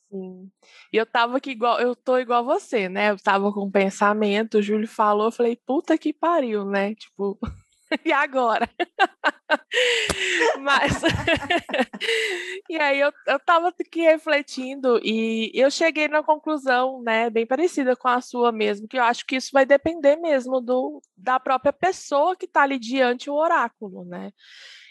Sim. 0.10 0.50
E 0.91 0.98
eu 0.98 1.05
tava 1.05 1.38
aqui 1.38 1.51
igual, 1.51 1.79
eu 1.79 1.96
tô 1.96 2.17
igual 2.17 2.44
você, 2.44 2.89
né? 2.89 3.12
Eu 3.12 3.17
tava 3.17 3.51
com 3.51 3.65
um 3.65 3.72
pensamento, 3.72 4.58
o 4.58 4.62
Júlio 4.62 4.88
falou, 4.88 5.27
eu 5.27 5.32
falei, 5.32 5.55
puta 5.55 5.98
que 5.98 6.13
pariu, 6.13 6.65
né? 6.65 6.96
Tipo, 6.96 7.38
e 8.06 8.12
agora? 8.12 8.70
Mas. 10.60 11.02
e 12.70 12.78
aí 12.78 13.00
eu, 13.00 13.12
eu 13.28 13.40
tava 13.40 13.70
aqui 13.70 14.02
refletindo 14.02 15.00
e 15.04 15.52
eu 15.54 15.70
cheguei 15.70 16.08
na 16.08 16.24
conclusão, 16.24 17.02
né, 17.02 17.30
bem 17.30 17.46
parecida 17.46 17.96
com 17.96 18.08
a 18.08 18.22
sua 18.22 18.52
mesmo, 18.52 18.88
que 18.88 18.98
eu 18.98 19.04
acho 19.04 19.25
que 19.25 19.36
isso 19.36 19.52
vai 19.54 19.66
depender 19.66 20.16
mesmo 20.18 20.60
do, 20.62 21.02
da 21.16 21.40
própria 21.40 21.74
pessoa 21.74 22.36
que 22.36 22.46
está 22.46 22.64
ali 22.64 22.80
diante 22.80 23.30
o 23.30 23.36
oráculo, 23.36 24.06
né? 24.06 24.32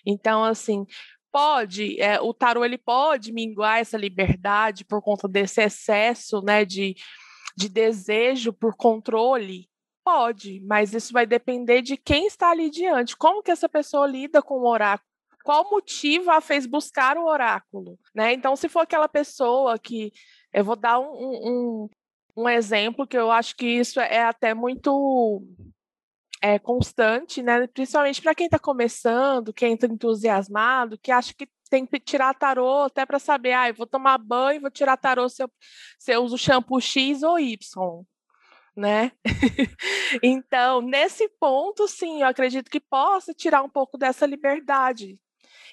Então, 0.06 0.44
assim, 0.44 0.84
pode, 1.32 2.00
é, 2.00 2.20
o 2.20 2.32
tarô 2.32 2.64
ele 2.64 2.78
pode 2.78 3.32
minguar 3.32 3.80
essa 3.80 3.96
liberdade 3.96 4.84
por 4.84 5.02
conta 5.02 5.26
desse 5.26 5.62
excesso, 5.62 6.40
né, 6.42 6.64
de, 6.64 6.94
de 7.56 7.68
desejo 7.68 8.52
por 8.52 8.76
controle, 8.76 9.68
Pode, 10.04 10.60
mas 10.60 10.92
isso 10.92 11.14
vai 11.14 11.24
depender 11.26 11.80
de 11.80 11.96
quem 11.96 12.26
está 12.26 12.50
ali 12.50 12.68
diante. 12.68 13.16
Como 13.16 13.42
que 13.42 13.50
essa 13.50 13.68
pessoa 13.68 14.06
lida 14.06 14.42
com 14.42 14.58
o 14.58 14.68
oráculo? 14.68 15.08
Qual 15.42 15.70
motivo 15.70 16.30
a 16.30 16.42
fez 16.42 16.66
buscar 16.66 17.16
o 17.16 17.24
oráculo? 17.26 17.98
Né? 18.14 18.34
Então, 18.34 18.54
se 18.54 18.68
for 18.68 18.80
aquela 18.80 19.08
pessoa 19.08 19.78
que. 19.78 20.12
Eu 20.52 20.64
vou 20.64 20.76
dar 20.76 21.00
um, 21.00 21.06
um, 21.86 21.90
um 22.36 22.48
exemplo 22.48 23.06
que 23.06 23.16
eu 23.16 23.30
acho 23.30 23.56
que 23.56 23.66
isso 23.66 23.98
é 23.98 24.22
até 24.22 24.54
muito 24.54 25.42
é, 26.42 26.58
constante, 26.58 27.42
né? 27.42 27.66
principalmente 27.66 28.22
para 28.22 28.34
quem 28.34 28.46
está 28.46 28.58
começando, 28.58 29.52
quem 29.54 29.74
está 29.74 29.86
entusiasmado, 29.86 30.98
que 30.98 31.10
acha 31.10 31.34
que 31.34 31.48
tem 31.70 31.86
que 31.86 31.98
tirar 31.98 32.34
tarô 32.34 32.82
até 32.82 33.04
para 33.06 33.18
saber, 33.18 33.52
ah, 33.52 33.68
eu 33.68 33.74
vou 33.74 33.86
tomar 33.86 34.18
banho, 34.18 34.60
vou 34.60 34.70
tirar 34.70 34.96
tarô 34.96 35.28
se 35.28 35.42
eu, 35.42 35.50
se 35.98 36.12
eu 36.12 36.22
uso 36.22 36.38
shampoo 36.38 36.80
X 36.80 37.22
ou 37.22 37.38
Y 37.38 38.06
né? 38.76 39.12
então, 40.22 40.80
nesse 40.80 41.28
ponto, 41.28 41.86
sim, 41.86 42.22
eu 42.22 42.28
acredito 42.28 42.70
que 42.70 42.80
possa 42.80 43.32
tirar 43.32 43.62
um 43.62 43.68
pouco 43.68 43.96
dessa 43.96 44.26
liberdade. 44.26 45.18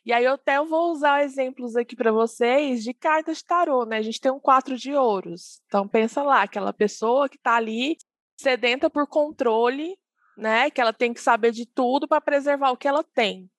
E 0.06 0.12
aí 0.12 0.26
eu 0.26 0.34
até 0.34 0.64
vou 0.64 0.92
usar 0.92 1.24
exemplos 1.24 1.76
aqui 1.76 1.96
para 1.96 2.12
vocês 2.12 2.84
de 2.84 2.94
cartas 2.94 3.38
de 3.38 3.46
tarô, 3.46 3.86
né? 3.86 3.98
A 3.98 4.02
gente 4.02 4.20
tem 4.20 4.32
um 4.32 4.40
quatro 4.40 4.76
de 4.76 4.94
ouros. 4.94 5.62
Então 5.68 5.88
pensa 5.88 6.24
lá, 6.24 6.42
aquela 6.42 6.74
pessoa 6.74 7.30
que 7.30 7.38
está 7.38 7.56
ali 7.56 7.98
sedenta 8.36 8.90
por 8.90 9.08
controle, 9.08 9.96
né? 10.36 10.72
Que 10.72 10.82
ela 10.82 10.94
tem 10.94 11.14
que 11.14 11.22
saber 11.22 11.52
de 11.52 11.68
tudo 11.68 12.08
para 12.08 12.20
preservar 12.20 12.72
o 12.72 12.78
que 12.78 12.88
ela 12.88 13.04
tem. 13.04 13.50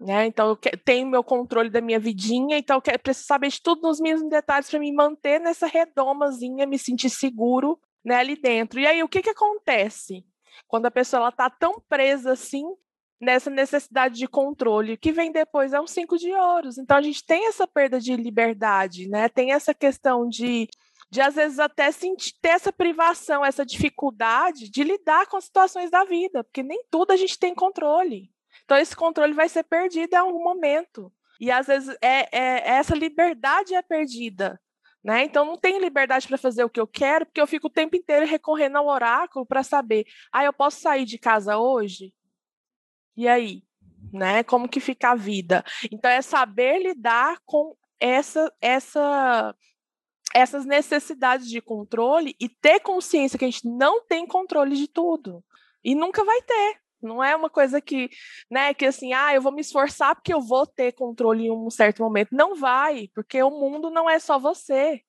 Né? 0.00 0.26
Então, 0.26 0.48
eu 0.48 0.78
tenho 0.84 1.06
meu 1.06 1.22
controle 1.22 1.70
da 1.70 1.80
minha 1.80 2.00
vidinha, 2.00 2.58
então 2.58 2.82
eu 2.84 2.98
preciso 2.98 3.26
saber 3.28 3.48
de 3.48 3.62
tudo 3.62 3.82
nos 3.82 4.00
mínimos 4.00 4.28
detalhes 4.28 4.68
para 4.68 4.80
me 4.80 4.92
manter 4.92 5.40
nessa 5.40 5.68
redomazinha, 5.68 6.66
me 6.66 6.76
sentir 6.78 7.08
seguro 7.08 7.78
né, 8.04 8.16
ali 8.16 8.36
dentro. 8.36 8.78
E 8.78 8.86
aí, 8.86 9.02
o 9.02 9.08
que, 9.08 9.22
que 9.22 9.30
acontece? 9.30 10.24
Quando 10.68 10.86
a 10.86 10.90
pessoa 10.90 11.28
está 11.28 11.48
tão 11.48 11.80
presa 11.88 12.32
assim 12.32 12.64
nessa 13.20 13.48
necessidade 13.48 14.16
de 14.16 14.28
controle, 14.28 14.94
o 14.94 14.98
que 14.98 15.12
vem 15.12 15.32
depois 15.32 15.72
é 15.72 15.80
um 15.80 15.86
cinco 15.86 16.18
de 16.18 16.32
ouros. 16.32 16.78
Então, 16.78 16.96
a 16.96 17.02
gente 17.02 17.24
tem 17.24 17.46
essa 17.46 17.66
perda 17.66 17.98
de 17.98 18.14
liberdade, 18.16 19.08
né? 19.08 19.28
Tem 19.28 19.52
essa 19.52 19.72
questão 19.72 20.28
de 20.28 20.68
de 21.10 21.20
às 21.20 21.36
vezes 21.36 21.60
até 21.60 21.92
sentir, 21.92 22.34
ter 22.42 22.48
essa 22.48 22.72
privação, 22.72 23.44
essa 23.44 23.64
dificuldade 23.64 24.68
de 24.68 24.82
lidar 24.82 25.26
com 25.26 25.36
as 25.36 25.44
situações 25.44 25.88
da 25.88 26.04
vida, 26.04 26.42
porque 26.42 26.60
nem 26.60 26.84
tudo 26.90 27.12
a 27.12 27.16
gente 27.16 27.38
tem 27.38 27.54
controle. 27.54 28.32
Então 28.64 28.76
esse 28.76 28.96
controle 28.96 29.32
vai 29.32 29.48
ser 29.48 29.62
perdido 29.62 30.12
em 30.12 30.16
algum 30.16 30.42
momento. 30.42 31.12
E 31.38 31.52
às 31.52 31.68
vezes 31.68 31.96
é, 32.02 32.28
é 32.36 32.68
essa 32.68 32.96
liberdade 32.96 33.76
é 33.76 33.82
perdida. 33.82 34.60
Né? 35.04 35.24
Então 35.24 35.44
não 35.44 35.58
tenho 35.58 35.80
liberdade 35.80 36.26
para 36.26 36.38
fazer 36.38 36.64
o 36.64 36.70
que 36.70 36.80
eu 36.80 36.86
quero, 36.86 37.26
porque 37.26 37.40
eu 37.40 37.46
fico 37.46 37.66
o 37.66 37.70
tempo 37.70 37.94
inteiro 37.94 38.24
recorrendo 38.26 38.78
ao 38.78 38.86
oráculo 38.86 39.44
para 39.44 39.62
saber, 39.62 40.06
ah, 40.32 40.42
eu 40.42 40.52
posso 40.52 40.80
sair 40.80 41.04
de 41.04 41.18
casa 41.18 41.58
hoje? 41.58 42.14
E 43.14 43.28
aí, 43.28 43.62
né? 44.10 44.42
Como 44.42 44.68
que 44.68 44.80
fica 44.80 45.10
a 45.10 45.14
vida? 45.14 45.62
Então 45.92 46.10
é 46.10 46.22
saber 46.22 46.78
lidar 46.78 47.38
com 47.44 47.76
essa 48.00 48.50
essa 48.60 49.54
essas 50.34 50.64
necessidades 50.64 51.48
de 51.48 51.60
controle 51.60 52.34
e 52.40 52.48
ter 52.48 52.80
consciência 52.80 53.38
que 53.38 53.44
a 53.44 53.50
gente 53.50 53.68
não 53.68 54.04
tem 54.04 54.26
controle 54.26 54.74
de 54.74 54.88
tudo. 54.88 55.44
E 55.84 55.94
nunca 55.94 56.24
vai 56.24 56.42
ter. 56.42 56.80
Não 57.06 57.22
é 57.22 57.34
uma 57.36 57.50
coisa 57.50 57.80
que, 57.80 58.10
né, 58.50 58.74
que 58.74 58.86
assim, 58.86 59.12
ah, 59.12 59.34
eu 59.34 59.42
vou 59.42 59.52
me 59.52 59.60
esforçar 59.60 60.14
porque 60.14 60.32
eu 60.32 60.40
vou 60.40 60.66
ter 60.66 60.92
controle 60.92 61.46
em 61.46 61.50
um 61.50 61.70
certo 61.70 62.02
momento. 62.02 62.30
Não 62.32 62.54
vai, 62.54 63.08
porque 63.14 63.42
o 63.42 63.50
mundo 63.50 63.90
não 63.90 64.08
é 64.08 64.18
só 64.18 64.38
você. 64.38 65.02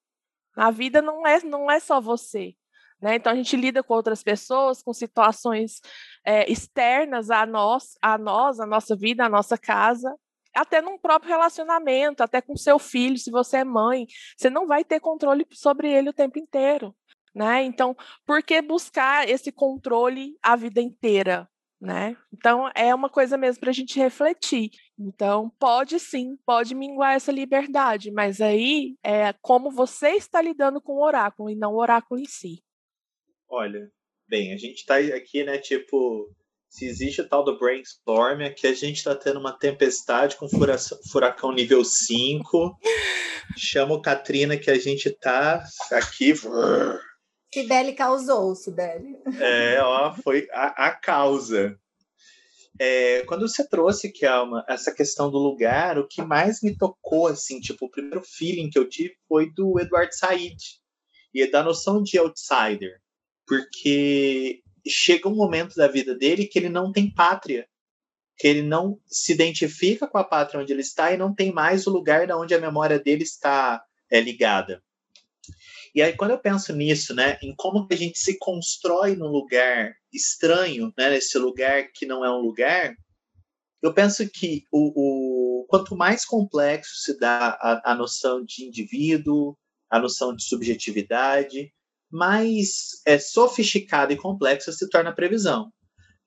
A 0.56 0.72
vida 0.72 1.02
não 1.02 1.26
é, 1.28 1.42
não 1.44 1.70
é 1.70 1.80
só 1.80 2.00
você. 2.00 2.56
Né? 3.02 3.16
Então 3.16 3.32
a 3.34 3.36
gente 3.36 3.56
lida 3.56 3.84
com 3.84 3.94
outras 3.94 4.24
pessoas, 4.24 4.82
com 4.82 4.94
situações 4.94 5.82
é, 6.26 6.50
externas 6.52 7.30
a 7.30 7.46
nós, 7.46 7.98
a 8.02 8.18
nós, 8.18 8.60
a 8.60 8.66
nossa 8.66 8.96
vida, 8.96 9.26
a 9.26 9.30
nossa 9.30 9.58
casa, 9.58 10.16
até 10.56 10.82
num 10.82 10.98
próprio 10.98 11.32
relacionamento, 11.32 12.24
até 12.24 12.42
com 12.42 12.56
seu 12.56 12.80
filho, 12.80 13.18
se 13.18 13.30
você 13.30 13.58
é 13.58 13.64
mãe, 13.66 14.08
você 14.38 14.50
não 14.50 14.66
vai 14.66 14.86
ter 14.86 15.00
controle 15.02 15.46
sobre 15.52 15.92
ele 15.92 16.10
o 16.10 16.14
tempo 16.14 16.40
inteiro. 16.40 16.96
Né? 17.34 17.64
Então, 17.64 17.96
por 18.26 18.42
que 18.42 18.62
buscar 18.62 19.28
esse 19.28 19.52
controle 19.52 20.38
a 20.42 20.56
vida 20.56 20.82
inteira? 20.82 21.50
Né? 21.80 22.16
Então 22.34 22.70
é 22.76 22.94
uma 22.94 23.10
coisa 23.10 23.38
mesmo 23.38 23.60
para 23.60 23.70
a 23.70 23.74
gente 23.74 24.00
refletir. 24.00 24.72
Então 24.98 25.52
pode 25.60 26.00
sim, 26.00 26.38
pode 26.46 26.74
minguar 26.74 27.16
essa 27.16 27.32
liberdade, 27.32 28.12
mas 28.12 28.42
aí 28.42 28.96
é 29.04 29.34
como 29.42 29.70
você 29.70 30.12
está 30.12 30.42
lidando 30.42 30.82
com 30.82 30.94
o 30.94 31.04
oráculo 31.04 31.50
e 31.50 31.56
não 31.56 31.74
o 31.74 31.80
oráculo 31.80 32.20
em 32.20 32.26
si. 32.26 32.64
Olha, 33.48 33.92
bem, 34.28 34.54
a 34.54 34.58
gente 34.58 34.78
está 34.78 34.98
aqui, 34.98 35.44
né? 35.44 35.58
Tipo, 35.58 36.34
se 36.70 36.86
existe 36.86 37.22
o 37.22 37.30
tal 37.30 37.44
do 37.44 37.58
brainstorm, 37.58 38.42
aqui 38.42 38.68
a 38.68 38.74
gente 38.74 38.98
está 38.98 39.16
tendo 39.16 39.40
uma 39.40 39.58
tempestade 39.58 40.36
com 40.36 40.48
furacão 41.10 41.52
nível 41.52 41.86
5. 41.86 42.78
Chama 43.58 43.96
o 43.96 44.02
Katrina 44.02 44.58
que 44.58 44.70
a 44.70 44.78
gente 44.78 45.10
tá 45.10 45.64
aqui. 45.92 46.34
Sibeli 47.56 47.94
causou, 47.94 48.54
Sibeli. 48.54 49.16
É, 49.40 49.82
ó, 49.82 50.14
foi 50.14 50.46
a, 50.52 50.88
a 50.88 50.92
causa. 50.92 51.80
É, 52.78 53.22
quando 53.22 53.48
você 53.48 53.66
trouxe, 53.66 54.12
Kelma, 54.12 54.66
essa 54.68 54.94
questão 54.94 55.32
do 55.32 55.38
lugar, 55.38 55.98
o 55.98 56.06
que 56.06 56.22
mais 56.22 56.62
me 56.62 56.78
tocou, 56.78 57.28
assim, 57.28 57.62
tipo, 57.62 57.86
o 57.86 57.90
primeiro 57.90 58.22
feeling 58.22 58.70
que 58.70 58.78
eu 58.78 58.90
tive 58.90 59.16
foi 59.26 59.50
do 59.54 59.80
Edward 59.80 60.14
Said 60.14 60.58
e 61.34 61.50
da 61.50 61.64
noção 61.64 62.04
de 62.04 62.18
outsider, 62.18 63.00
porque 63.48 64.62
chega 64.86 65.30
um 65.30 65.36
momento 65.36 65.76
da 65.76 65.88
vida 65.88 66.14
dele 66.14 66.48
que 66.48 66.60
ele 66.60 66.68
não 66.68 66.92
tem 66.92 67.10
pátria, 67.10 67.66
que 68.38 68.50
ele 68.50 68.64
não 68.64 69.00
se 69.08 69.32
identifica 69.32 70.08
com 70.08 70.18
a 70.18 70.26
pátria 70.26 70.60
onde 70.60 70.74
ele 70.74 70.82
está 70.82 71.14
e 71.14 71.18
não 71.18 71.34
tem 71.34 71.54
mais 71.54 71.88
o 71.88 71.90
lugar 71.90 72.28
da 72.28 72.38
onde 72.38 72.54
a 72.54 72.60
memória 72.60 73.00
dele 73.00 73.24
está 73.24 73.82
é, 74.12 74.20
ligada. 74.20 74.84
E 75.96 76.02
aí, 76.02 76.14
quando 76.14 76.32
eu 76.32 76.38
penso 76.38 76.76
nisso, 76.76 77.16
né, 77.16 77.40
em 77.42 77.56
como 77.56 77.88
a 77.90 77.96
gente 77.96 78.20
se 78.20 78.38
constrói 78.38 79.16
num 79.16 79.30
lugar 79.30 79.96
estranho, 80.14 80.94
né, 80.98 81.10
nesse 81.10 81.38
lugar 81.38 81.90
que 81.94 82.06
não 82.06 82.26
é 82.26 82.30
um 82.30 82.42
lugar, 82.42 82.94
eu 83.82 83.94
penso 83.94 84.30
que 84.30 84.66
o, 84.70 85.62
o 85.62 85.66
quanto 85.68 85.96
mais 85.96 86.26
complexo 86.26 86.96
se 86.98 87.18
dá 87.18 87.58
a, 87.62 87.94
a, 87.94 87.96
noção 87.96 88.44
de 88.44 88.66
indivíduo, 88.66 89.58
a 89.90 89.98
noção 89.98 90.36
de 90.36 90.44
subjetividade, 90.44 91.72
mais 92.12 93.02
é, 93.06 93.18
sofisticada 93.18 94.12
e 94.12 94.18
complexa 94.18 94.74
se 94.74 94.90
torna 94.90 95.12
a 95.12 95.16
previsão. 95.16 95.72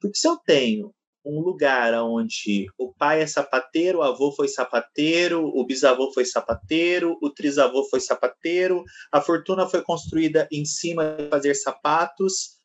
Porque 0.00 0.16
se 0.16 0.26
eu 0.26 0.38
tenho 0.38 0.94
um 1.24 1.40
lugar 1.40 1.92
onde 1.94 2.66
o 2.78 2.92
pai 2.92 3.22
é 3.22 3.26
sapateiro, 3.26 3.98
o 3.98 4.02
avô 4.02 4.32
foi 4.32 4.48
sapateiro, 4.48 5.44
o 5.44 5.64
bisavô 5.64 6.12
foi 6.12 6.24
sapateiro, 6.24 7.18
o 7.20 7.30
trisavô 7.30 7.84
foi 7.88 8.00
sapateiro, 8.00 8.84
a 9.12 9.20
fortuna 9.20 9.68
foi 9.68 9.82
construída 9.82 10.48
em 10.50 10.64
cima 10.64 11.16
de 11.16 11.28
fazer 11.28 11.54
sapatos. 11.54 12.58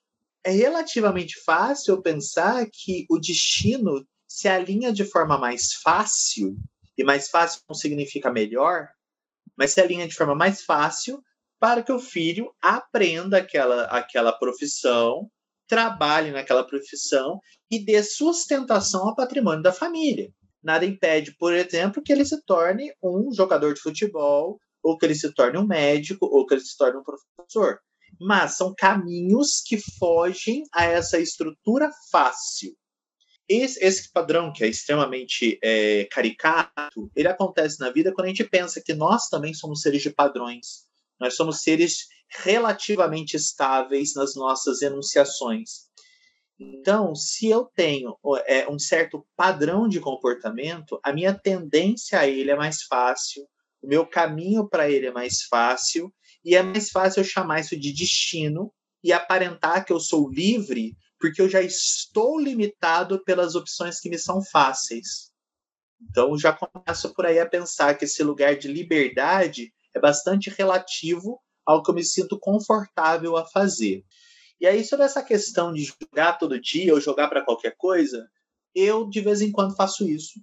É 0.44 0.52
relativamente 0.52 1.40
fácil 1.44 2.02
pensar 2.02 2.66
que 2.72 3.06
o 3.10 3.18
destino 3.18 4.06
se 4.28 4.48
alinha 4.48 4.92
de 4.92 5.06
forma 5.06 5.38
mais 5.38 5.74
fácil, 5.74 6.56
e 6.98 7.04
mais 7.04 7.30
fácil 7.30 7.62
não 7.68 7.76
significa 7.76 8.32
melhor, 8.32 8.88
mas 9.58 9.72
se 9.72 9.82
alinha 9.82 10.08
de 10.08 10.16
forma 10.16 10.36
mais 10.36 10.64
fácil 10.64 11.22
para 11.60 11.82
que 11.82 11.92
o 11.92 12.00
filho 12.00 12.54
aprenda 12.62 13.38
aquela, 13.38 13.86
aquela 13.86 14.34
profissão 14.34 15.30
trabalhe 15.68 16.32
naquela 16.32 16.64
profissão 16.64 17.40
e 17.74 17.84
dê 17.84 18.04
sustentação 18.04 19.08
ao 19.08 19.16
patrimônio 19.16 19.64
da 19.64 19.74
família. 19.74 20.32
Nada 20.62 20.86
impede, 20.86 21.36
por 21.38 21.54
exemplo, 21.54 22.04
que 22.04 22.14
ele 22.14 22.24
se 22.24 22.40
torne 22.46 22.94
um 23.04 23.34
jogador 23.34 23.74
de 23.74 23.82
futebol, 23.82 24.60
ou 24.84 24.96
que 24.96 25.06
ele 25.08 25.16
se 25.16 25.34
torne 25.34 25.58
um 25.58 25.66
médico, 25.66 26.28
ou 26.28 26.46
que 26.46 26.54
ele 26.54 26.62
se 26.62 26.78
torne 26.78 27.00
um 27.00 27.04
professor. 27.04 27.80
Mas 28.22 28.58
são 28.58 28.76
caminhos 28.78 29.60
que 29.66 29.78
fogem 29.98 30.64
a 30.72 30.86
essa 30.86 31.20
estrutura 31.20 31.90
fácil. 32.12 32.76
Esse, 33.50 33.84
esse 33.84 34.12
padrão, 34.12 34.54
que 34.54 34.64
é 34.64 34.68
extremamente 34.68 35.58
é, 35.64 36.06
caricato, 36.06 37.12
ele 37.16 37.28
acontece 37.28 37.80
na 37.80 37.90
vida 37.90 38.14
quando 38.14 38.26
a 38.26 38.30
gente 38.30 38.44
pensa 38.44 38.82
que 38.86 38.94
nós 38.94 39.28
também 39.30 39.54
somos 39.54 39.82
seres 39.82 40.04
de 40.04 40.12
padrões. 40.12 40.86
Nós 41.20 41.36
somos 41.36 41.62
seres 41.62 42.08
relativamente 42.30 43.36
estáveis 43.36 44.14
nas 44.14 44.36
nossas 44.36 44.82
enunciações. 44.82 45.92
Então, 46.72 47.16
se 47.16 47.50
eu 47.50 47.66
tenho 47.66 48.18
é, 48.46 48.70
um 48.70 48.78
certo 48.78 49.26
padrão 49.36 49.88
de 49.88 50.00
comportamento, 50.00 51.00
a 51.04 51.14
minha 51.14 51.34
tendência 51.34 52.20
a 52.20 52.28
ele 52.28 52.52
é 52.52 52.56
mais 52.56 52.84
fácil, 52.84 53.48
o 53.82 53.88
meu 53.88 54.06
caminho 54.06 54.68
para 54.68 54.90
ele 54.90 55.08
é 55.08 55.12
mais 55.12 55.44
fácil, 55.44 56.14
e 56.44 56.56
é 56.56 56.62
mais 56.62 56.90
fácil 56.90 57.22
eu 57.22 57.26
chamar 57.26 57.62
isso 57.62 57.78
de 57.78 57.94
destino 57.94 58.74
e 59.04 59.12
aparentar 59.14 59.86
que 59.86 59.94
eu 59.94 60.00
sou 60.00 60.30
livre, 60.30 60.96
porque 61.20 61.42
eu 61.42 61.50
já 61.50 61.62
estou 61.62 62.40
limitado 62.40 63.24
pelas 63.24 63.56
opções 63.56 64.00
que 64.00 64.10
me 64.10 64.18
são 64.18 64.42
fáceis. 64.42 65.32
Então, 66.02 66.38
já 66.38 66.52
começo 66.52 67.14
por 67.14 67.26
aí 67.26 67.40
a 67.40 67.48
pensar 67.48 67.96
que 67.96 68.06
esse 68.06 68.24
lugar 68.24 68.58
de 68.58 68.68
liberdade 68.68 69.74
é 69.94 70.00
bastante 70.00 70.50
relativo 70.50 71.40
ao 71.66 71.82
que 71.82 71.92
eu 71.92 71.96
me 71.96 72.04
sinto 72.04 72.38
confortável 72.38 73.38
a 73.38 73.46
fazer. 73.46 74.04
E 74.64 74.66
aí, 74.66 74.82
sobre 74.82 75.06
essa 75.06 75.22
questão 75.22 75.74
de 75.74 75.84
jogar 75.84 76.40
todo 76.40 76.58
dia 76.58 76.94
ou 76.94 77.02
jogar 77.02 77.28
para 77.28 77.44
qualquer 77.44 77.76
coisa, 77.76 78.30
eu 78.74 79.10
de 79.10 79.20
vez 79.20 79.42
em 79.42 79.52
quando 79.52 79.76
faço 79.76 80.08
isso. 80.08 80.40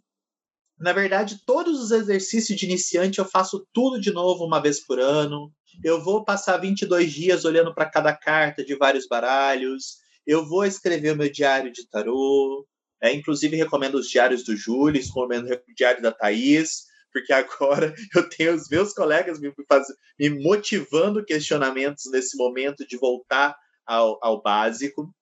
Na 0.79 0.93
verdade, 0.93 1.41
todos 1.47 1.81
os 1.81 1.91
exercícios 1.91 2.59
de 2.59 2.67
iniciante 2.67 3.19
eu 3.19 3.25
faço 3.25 3.67
tudo 3.73 3.99
de 3.99 4.13
novo 4.13 4.45
uma 4.45 4.61
vez 4.61 4.79
por 4.79 5.01
ano. 5.01 5.51
Eu 5.83 6.05
vou 6.05 6.23
passar 6.23 6.59
22 6.59 7.11
dias 7.11 7.47
olhando 7.47 7.75
para 7.75 7.89
cada 7.89 8.15
carta 8.15 8.63
de 8.63 8.75
vários 8.75 9.09
baralhos. 9.09 9.97
Eu 10.27 10.47
vou 10.47 10.67
escrever 10.67 11.15
o 11.15 11.17
meu 11.17 11.33
diário 11.33 11.73
de 11.73 11.89
tarô. 11.89 12.69
É, 13.03 13.15
inclusive, 13.15 13.57
recomendo 13.57 13.95
os 13.95 14.07
diários 14.07 14.45
do 14.45 14.55
Júlio, 14.55 15.03
recomendo 15.03 15.47
o 15.51 15.75
diário 15.75 16.03
da 16.03 16.13
Thaís 16.13 16.91
porque 17.11 17.33
agora 17.33 17.93
eu 18.15 18.29
tenho 18.29 18.55
os 18.55 18.69
meus 18.69 18.93
colegas 18.93 19.41
me, 19.41 19.53
faz, 19.67 19.87
me 20.19 20.29
motivando 20.29 21.25
questionamentos 21.25 22.05
nesse 22.13 22.37
momento 22.37 22.87
de 22.87 22.99
voltar 22.99 23.57
ao, 23.91 24.19
ao 24.23 24.41
básico. 24.41 25.13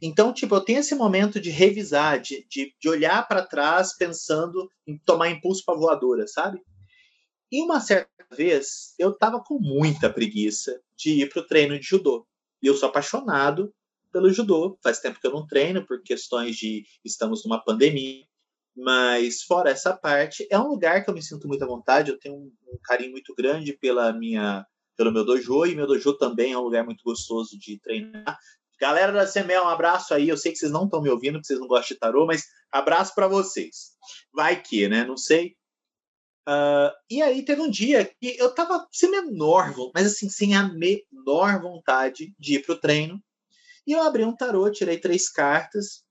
Então, 0.00 0.32
tipo, 0.32 0.54
eu 0.54 0.60
tenho 0.60 0.78
esse 0.78 0.94
momento 0.94 1.40
de 1.40 1.50
revisar, 1.50 2.20
de, 2.20 2.46
de, 2.48 2.72
de 2.80 2.88
olhar 2.88 3.26
para 3.26 3.44
trás 3.44 3.96
pensando 3.96 4.70
em 4.86 4.96
tomar 4.98 5.28
impulso 5.28 5.64
para 5.64 5.78
voadora, 5.78 6.26
sabe? 6.28 6.60
E 7.50 7.60
uma 7.62 7.80
certa 7.80 8.08
vez, 8.30 8.94
eu 8.98 9.12
tava 9.12 9.42
com 9.42 9.58
muita 9.58 10.08
preguiça 10.08 10.80
de 10.96 11.22
ir 11.22 11.28
pro 11.28 11.46
treino 11.46 11.78
de 11.78 11.84
judô. 11.84 12.26
E 12.62 12.66
eu 12.68 12.74
sou 12.74 12.88
apaixonado 12.88 13.74
pelo 14.12 14.32
judô. 14.32 14.78
Faz 14.82 15.00
tempo 15.00 15.20
que 15.20 15.26
eu 15.26 15.32
não 15.32 15.46
treino 15.46 15.84
por 15.84 16.00
questões 16.02 16.56
de 16.56 16.84
estamos 17.04 17.44
numa 17.44 17.62
pandemia. 17.62 18.24
Mas 18.74 19.42
fora 19.42 19.70
essa 19.70 19.94
parte, 19.94 20.46
é 20.50 20.58
um 20.58 20.68
lugar 20.68 21.04
que 21.04 21.10
eu 21.10 21.14
me 21.14 21.22
sinto 21.22 21.46
muito 21.46 21.62
à 21.62 21.66
vontade. 21.66 22.10
Eu 22.10 22.18
tenho 22.18 22.36
um, 22.36 22.52
um 22.68 22.78
carinho 22.82 23.10
muito 23.10 23.34
grande 23.34 23.72
pela 23.72 24.12
minha, 24.12 24.64
pelo 24.96 25.12
meu 25.12 25.24
dojo 25.24 25.66
e 25.66 25.74
meu 25.74 25.86
dojo 25.86 26.12
também 26.14 26.52
é 26.52 26.58
um 26.58 26.62
lugar 26.62 26.84
muito 26.84 27.02
gostoso 27.04 27.58
de 27.58 27.78
treinar. 27.80 28.38
Galera 28.80 29.12
da 29.12 29.26
CML, 29.26 29.64
um 29.64 29.68
abraço 29.68 30.12
aí. 30.12 30.28
Eu 30.28 30.36
sei 30.36 30.52
que 30.52 30.58
vocês 30.58 30.72
não 30.72 30.84
estão 30.84 31.00
me 31.00 31.08
ouvindo, 31.08 31.34
porque 31.34 31.46
vocês 31.46 31.60
não 31.60 31.68
gostam 31.68 31.94
de 31.94 32.00
tarô, 32.00 32.26
mas 32.26 32.46
abraço 32.70 33.14
para 33.14 33.28
vocês. 33.28 33.92
Vai 34.32 34.60
que, 34.60 34.88
né? 34.88 35.04
Não 35.04 35.16
sei. 35.16 35.56
Uh, 36.48 36.90
e 37.08 37.22
aí 37.22 37.44
teve 37.44 37.60
um 37.60 37.70
dia 37.70 38.04
que 38.04 38.36
eu 38.36 38.52
tava 38.52 38.88
sem 38.90 39.08
menor, 39.08 39.72
mas 39.94 40.06
assim, 40.06 40.28
sem 40.28 40.56
a 40.56 40.64
menor 40.64 41.60
vontade 41.60 42.34
de 42.38 42.54
ir 42.54 42.66
pro 42.66 42.78
treino. 42.78 43.22
E 43.86 43.92
eu 43.92 44.02
abri 44.02 44.24
um 44.24 44.34
tarô, 44.34 44.70
tirei 44.70 44.98
três 44.98 45.28
cartas 45.28 46.04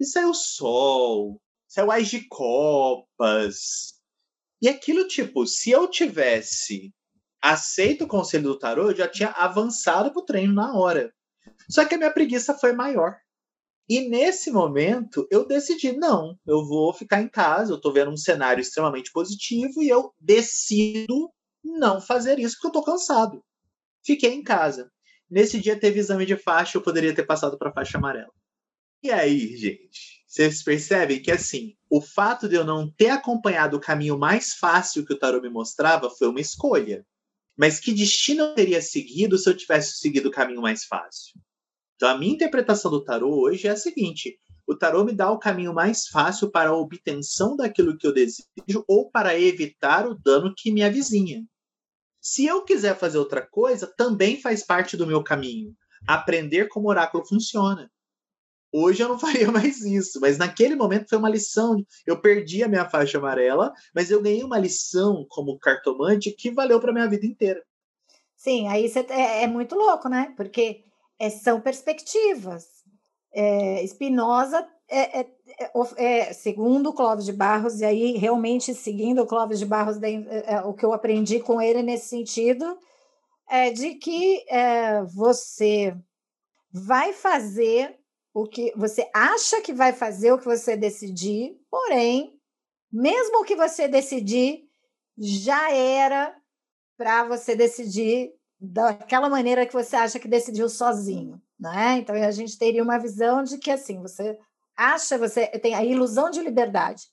e 0.00 0.04
saiu 0.04 0.32
sol, 0.32 1.40
saiu 1.68 1.90
Ais 1.90 2.08
de 2.08 2.26
Copas. 2.28 3.94
E 4.62 4.68
aquilo, 4.68 5.06
tipo, 5.06 5.46
se 5.46 5.70
eu 5.70 5.86
tivesse 5.88 6.94
aceito 7.52 8.04
o 8.04 8.08
conselho 8.08 8.44
do 8.44 8.58
tarô, 8.58 8.90
eu 8.90 8.96
já 8.96 9.08
tinha 9.08 9.30
avançado 9.30 10.12
pro 10.12 10.24
treino 10.24 10.54
na 10.54 10.74
hora. 10.74 11.12
Só 11.68 11.84
que 11.84 11.94
a 11.94 11.98
minha 11.98 12.12
preguiça 12.12 12.54
foi 12.54 12.72
maior. 12.72 13.16
E 13.88 14.08
nesse 14.08 14.50
momento 14.50 15.28
eu 15.30 15.46
decidi, 15.46 15.92
não, 15.92 16.36
eu 16.44 16.66
vou 16.66 16.92
ficar 16.92 17.22
em 17.22 17.28
casa, 17.28 17.72
eu 17.72 17.80
tô 17.80 17.92
vendo 17.92 18.10
um 18.10 18.16
cenário 18.16 18.60
extremamente 18.60 19.12
positivo 19.12 19.80
e 19.80 19.88
eu 19.88 20.12
decido 20.18 21.30
não 21.62 22.00
fazer 22.00 22.38
isso 22.38 22.56
porque 22.56 22.66
eu 22.68 22.72
tô 22.72 22.82
cansado. 22.82 23.44
Fiquei 24.04 24.32
em 24.34 24.42
casa. 24.42 24.90
Nesse 25.30 25.60
dia 25.60 25.78
teve 25.78 26.00
exame 26.00 26.26
de 26.26 26.36
faixa, 26.36 26.78
eu 26.78 26.82
poderia 26.82 27.14
ter 27.14 27.24
passado 27.24 27.56
para 27.56 27.72
faixa 27.72 27.98
amarela. 27.98 28.32
E 29.02 29.10
aí, 29.10 29.56
gente? 29.56 30.24
Vocês 30.26 30.62
percebem 30.62 31.22
que, 31.22 31.30
assim, 31.30 31.74
o 31.88 32.00
fato 32.00 32.48
de 32.48 32.56
eu 32.56 32.64
não 32.64 32.90
ter 32.90 33.10
acompanhado 33.10 33.76
o 33.76 33.80
caminho 33.80 34.18
mais 34.18 34.54
fácil 34.54 35.04
que 35.04 35.14
o 35.14 35.18
tarô 35.18 35.40
me 35.40 35.48
mostrava 35.48 36.10
foi 36.10 36.28
uma 36.28 36.40
escolha. 36.40 37.06
Mas 37.56 37.80
que 37.80 37.92
destino 37.92 38.42
eu 38.42 38.54
teria 38.54 38.82
seguido 38.82 39.38
se 39.38 39.48
eu 39.48 39.56
tivesse 39.56 39.98
seguido 39.98 40.28
o 40.28 40.32
caminho 40.32 40.60
mais 40.60 40.84
fácil? 40.84 41.40
Então, 41.96 42.08
a 42.10 42.18
minha 42.18 42.34
interpretação 42.34 42.90
do 42.90 43.02
tarô 43.02 43.40
hoje 43.40 43.66
é 43.66 43.70
a 43.70 43.76
seguinte: 43.76 44.38
o 44.66 44.76
tarô 44.76 45.04
me 45.04 45.12
dá 45.12 45.30
o 45.30 45.38
caminho 45.38 45.72
mais 45.72 46.06
fácil 46.08 46.50
para 46.50 46.70
a 46.70 46.76
obtenção 46.76 47.56
daquilo 47.56 47.96
que 47.96 48.06
eu 48.06 48.12
desejo 48.12 48.84
ou 48.86 49.10
para 49.10 49.38
evitar 49.38 50.06
o 50.06 50.14
dano 50.14 50.52
que 50.54 50.70
me 50.70 50.82
avizinha. 50.82 51.44
Se 52.20 52.44
eu 52.44 52.64
quiser 52.64 52.98
fazer 52.98 53.18
outra 53.18 53.46
coisa, 53.46 53.86
também 53.86 54.40
faz 54.40 54.64
parte 54.66 54.96
do 54.96 55.06
meu 55.06 55.22
caminho. 55.22 55.74
Aprender 56.06 56.66
como 56.68 56.88
o 56.88 56.90
oráculo 56.90 57.24
funciona. 57.24 57.90
Hoje 58.78 59.02
eu 59.02 59.08
não 59.08 59.18
faria 59.18 59.50
mais 59.50 59.80
isso, 59.80 60.20
mas 60.20 60.36
naquele 60.36 60.76
momento 60.76 61.08
foi 61.08 61.16
uma 61.16 61.30
lição. 61.30 61.82
Eu 62.06 62.20
perdi 62.20 62.62
a 62.62 62.68
minha 62.68 62.86
faixa 62.86 63.16
amarela, 63.16 63.72
mas 63.94 64.10
eu 64.10 64.20
ganhei 64.20 64.44
uma 64.44 64.58
lição 64.58 65.24
como 65.30 65.58
cartomante 65.58 66.30
que 66.30 66.50
valeu 66.50 66.78
para 66.78 66.92
minha 66.92 67.08
vida 67.08 67.24
inteira. 67.24 67.62
Sim, 68.36 68.68
aí 68.68 68.92
é, 69.08 69.44
é 69.44 69.46
muito 69.46 69.74
louco, 69.74 70.10
né? 70.10 70.34
Porque 70.36 70.84
é, 71.18 71.30
são 71.30 71.58
perspectivas. 71.58 72.66
É, 73.32 73.82
Spinoza 73.86 74.68
é, 74.88 75.20
é, 75.20 75.26
é, 75.58 76.04
é 76.04 76.32
segundo 76.34 76.90
o 76.90 76.92
Clóvis 76.92 77.24
de 77.24 77.32
Barros, 77.32 77.80
e 77.80 77.84
aí 77.84 78.18
realmente 78.18 78.74
seguindo 78.74 79.22
o 79.22 79.26
Clóvis 79.26 79.58
de 79.58 79.64
Barros, 79.64 79.96
é, 80.02 80.60
o 80.60 80.74
que 80.74 80.84
eu 80.84 80.92
aprendi 80.92 81.40
com 81.40 81.62
ele 81.62 81.82
nesse 81.82 82.08
sentido 82.08 82.78
é 83.48 83.70
de 83.70 83.94
que 83.94 84.44
você 85.14 85.96
vai 86.70 87.14
fazer 87.14 87.98
o 88.36 88.46
que 88.46 88.70
você 88.76 89.08
acha 89.14 89.62
que 89.62 89.72
vai 89.72 89.94
fazer 89.94 90.30
o 90.30 90.38
que 90.38 90.44
você 90.44 90.76
decidir, 90.76 91.58
porém, 91.70 92.38
mesmo 92.92 93.40
o 93.40 93.44
que 93.44 93.56
você 93.56 93.88
decidir 93.88 94.68
já 95.16 95.72
era 95.72 96.36
para 96.98 97.24
você 97.24 97.56
decidir 97.56 98.34
daquela 98.60 99.30
maneira 99.30 99.64
que 99.64 99.72
você 99.72 99.96
acha 99.96 100.18
que 100.18 100.28
decidiu 100.28 100.68
sozinho, 100.68 101.40
né? 101.58 101.96
Então 101.96 102.14
a 102.14 102.30
gente 102.30 102.58
teria 102.58 102.82
uma 102.82 102.98
visão 102.98 103.42
de 103.42 103.56
que 103.56 103.70
assim, 103.70 104.02
você 104.02 104.38
acha, 104.76 105.16
você 105.16 105.46
tem 105.46 105.74
a 105.74 105.82
ilusão 105.82 106.28
de 106.28 106.42
liberdade. 106.42 107.04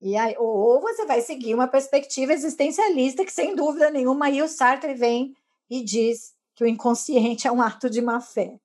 E 0.00 0.16
aí, 0.16 0.36
ou 0.38 0.80
você 0.80 1.04
vai 1.04 1.22
seguir 1.22 1.56
uma 1.56 1.66
perspectiva 1.66 2.32
existencialista 2.32 3.24
que 3.24 3.32
sem 3.32 3.56
dúvida 3.56 3.90
nenhuma 3.90 4.26
aí 4.26 4.40
o 4.40 4.46
Sartre 4.46 4.94
vem 4.94 5.34
e 5.68 5.82
diz 5.82 6.34
que 6.54 6.62
o 6.62 6.68
inconsciente 6.68 7.48
é 7.48 7.50
um 7.50 7.60
ato 7.60 7.90
de 7.90 8.00
má 8.00 8.20
fé. 8.20 8.60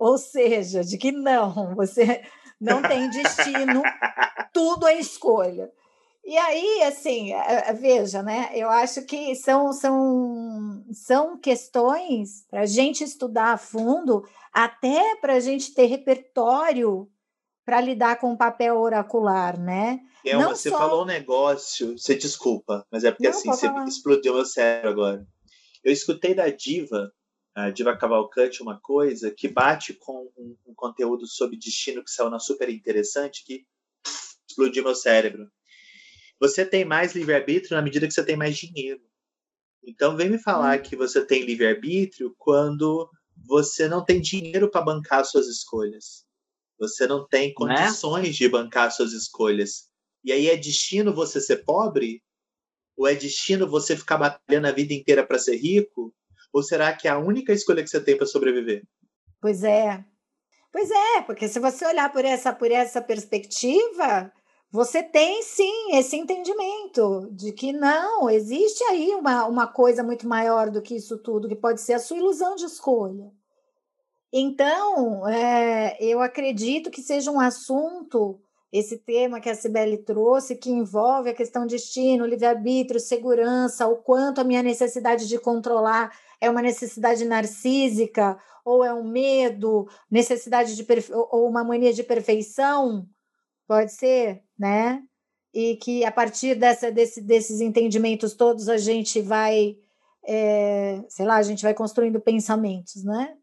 Ou 0.00 0.16
seja, 0.16 0.82
de 0.82 0.96
que 0.96 1.12
não, 1.12 1.74
você 1.76 2.22
não 2.58 2.80
tem 2.80 3.10
destino, 3.10 3.82
tudo 4.50 4.88
é 4.88 4.98
escolha. 4.98 5.70
E 6.24 6.38
aí, 6.38 6.82
assim, 6.84 7.34
é, 7.34 7.68
é, 7.68 7.72
veja, 7.74 8.22
né? 8.22 8.50
Eu 8.54 8.70
acho 8.70 9.02
que 9.02 9.34
são, 9.34 9.74
são, 9.74 10.84
são 10.90 11.38
questões 11.38 12.46
para 12.48 12.62
a 12.62 12.66
gente 12.66 13.04
estudar 13.04 13.52
a 13.52 13.58
fundo, 13.58 14.26
até 14.52 15.16
para 15.16 15.34
a 15.34 15.40
gente 15.40 15.74
ter 15.74 15.84
repertório 15.84 17.06
para 17.64 17.80
lidar 17.80 18.18
com 18.18 18.32
o 18.32 18.38
papel 18.38 18.78
oracular, 18.78 19.60
né? 19.60 20.00
Elma, 20.24 20.44
Não 20.44 20.56
você 20.56 20.70
só... 20.70 20.78
falou 20.78 21.02
um 21.02 21.06
negócio, 21.06 21.98
você 21.98 22.14
desculpa, 22.14 22.86
mas 22.90 23.04
é 23.04 23.10
porque 23.10 23.28
Não, 23.28 23.36
assim, 23.36 23.50
você 23.50 23.66
falar. 23.66 23.84
explodiu 23.84 24.34
meu 24.34 24.46
cérebro 24.46 24.90
agora. 24.90 25.26
Eu 25.84 25.92
escutei 25.92 26.34
da 26.34 26.48
Diva, 26.48 27.10
a 27.54 27.70
Diva 27.70 27.96
Cavalcante, 27.96 28.62
uma 28.62 28.78
coisa 28.80 29.30
que 29.30 29.48
bate 29.48 29.94
com 29.94 30.30
um, 30.36 30.56
um 30.66 30.74
conteúdo 30.74 31.26
sobre 31.26 31.56
destino 31.56 32.04
que 32.04 32.10
saiu 32.10 32.30
na 32.30 32.38
super 32.38 32.68
interessante, 32.68 33.44
que 33.44 33.66
explodiu 34.48 34.84
meu 34.84 34.94
cérebro. 34.94 35.50
Você 36.40 36.64
tem 36.64 36.84
mais 36.84 37.14
livre-arbítrio 37.14 37.76
na 37.76 37.82
medida 37.82 38.06
que 38.06 38.14
você 38.14 38.24
tem 38.24 38.36
mais 38.36 38.56
dinheiro. 38.56 39.02
Então, 39.82 40.16
vem 40.16 40.30
me 40.30 40.38
falar 40.38 40.78
hum. 40.78 40.82
que 40.82 40.96
você 40.96 41.24
tem 41.24 41.44
livre-arbítrio 41.44 42.34
quando 42.38 43.10
você 43.46 43.88
não 43.88 44.04
tem 44.04 44.20
dinheiro 44.20 44.70
para 44.70 44.82
bancar 44.82 45.24
suas 45.24 45.46
escolhas. 45.48 46.24
Você 46.78 47.06
não 47.06 47.26
tem 47.26 47.48
né? 47.48 47.54
condições 47.54 48.28
né? 48.28 48.30
de 48.30 48.48
bancar 48.48 48.90
suas 48.90 49.12
escolhas. 49.12 49.88
E 50.24 50.32
aí 50.32 50.48
é 50.48 50.56
destino 50.56 51.14
você 51.14 51.40
ser 51.40 51.64
pobre? 51.64 52.22
Ou 52.96 53.06
é 53.06 53.14
destino 53.14 53.66
você 53.66 53.96
ficar 53.96 54.18
batalhando 54.18 54.66
a 54.66 54.72
vida 54.72 54.92
inteira 54.92 55.26
para 55.26 55.38
ser 55.38 55.56
rico? 55.56 56.14
Ou 56.52 56.62
será 56.62 56.92
que 56.92 57.08
é 57.08 57.10
a 57.10 57.18
única 57.18 57.52
escolha 57.52 57.82
que 57.82 57.88
você 57.88 58.00
tem 58.00 58.16
para 58.16 58.26
sobreviver? 58.26 58.82
Pois 59.40 59.62
é. 59.62 60.04
Pois 60.72 60.90
é, 60.90 61.22
porque 61.22 61.48
se 61.48 61.58
você 61.58 61.84
olhar 61.84 62.12
por 62.12 62.24
essa 62.24 62.52
por 62.52 62.70
essa 62.70 63.02
perspectiva, 63.02 64.32
você 64.70 65.02
tem 65.02 65.42
sim 65.42 65.96
esse 65.96 66.16
entendimento 66.16 67.28
de 67.32 67.52
que 67.52 67.72
não, 67.72 68.30
existe 68.30 68.84
aí 68.84 69.12
uma, 69.14 69.46
uma 69.46 69.66
coisa 69.66 70.02
muito 70.02 70.28
maior 70.28 70.70
do 70.70 70.80
que 70.80 70.94
isso 70.94 71.18
tudo, 71.18 71.48
que 71.48 71.56
pode 71.56 71.80
ser 71.80 71.94
a 71.94 71.98
sua 71.98 72.18
ilusão 72.18 72.54
de 72.54 72.66
escolha. 72.66 73.32
Então, 74.32 75.28
é, 75.28 75.96
eu 76.00 76.20
acredito 76.20 76.88
que 76.88 77.02
seja 77.02 77.32
um 77.32 77.40
assunto, 77.40 78.40
esse 78.72 78.98
tema 78.98 79.40
que 79.40 79.50
a 79.50 79.56
Cibele 79.56 79.98
trouxe, 79.98 80.54
que 80.54 80.70
envolve 80.70 81.30
a 81.30 81.34
questão 81.34 81.66
destino, 81.66 82.24
livre-arbítrio, 82.24 83.00
segurança, 83.00 83.88
o 83.88 83.96
quanto 83.96 84.40
a 84.40 84.44
minha 84.44 84.62
necessidade 84.62 85.26
de 85.26 85.36
controlar 85.36 86.16
é 86.40 86.48
uma 86.48 86.62
necessidade 86.62 87.24
narcísica, 87.24 88.38
ou 88.64 88.84
é 88.84 88.92
um 88.92 89.04
medo, 89.04 89.88
necessidade 90.10 90.76
de 90.76 90.86
ou 91.12 91.48
uma 91.48 91.64
mania 91.64 91.92
de 91.92 92.02
perfeição, 92.02 93.06
pode 93.66 93.92
ser, 93.92 94.42
né? 94.58 95.02
E 95.52 95.76
que 95.76 96.04
a 96.04 96.12
partir 96.12 96.54
dessa, 96.54 96.90
desse, 96.90 97.20
desses 97.20 97.60
entendimentos 97.60 98.34
todos 98.34 98.68
a 98.68 98.78
gente 98.78 99.20
vai, 99.20 99.76
é, 100.26 101.02
sei 101.08 101.26
lá, 101.26 101.36
a 101.36 101.42
gente 101.42 101.62
vai 101.62 101.74
construindo 101.74 102.20
pensamentos, 102.20 103.04
né? 103.04 103.36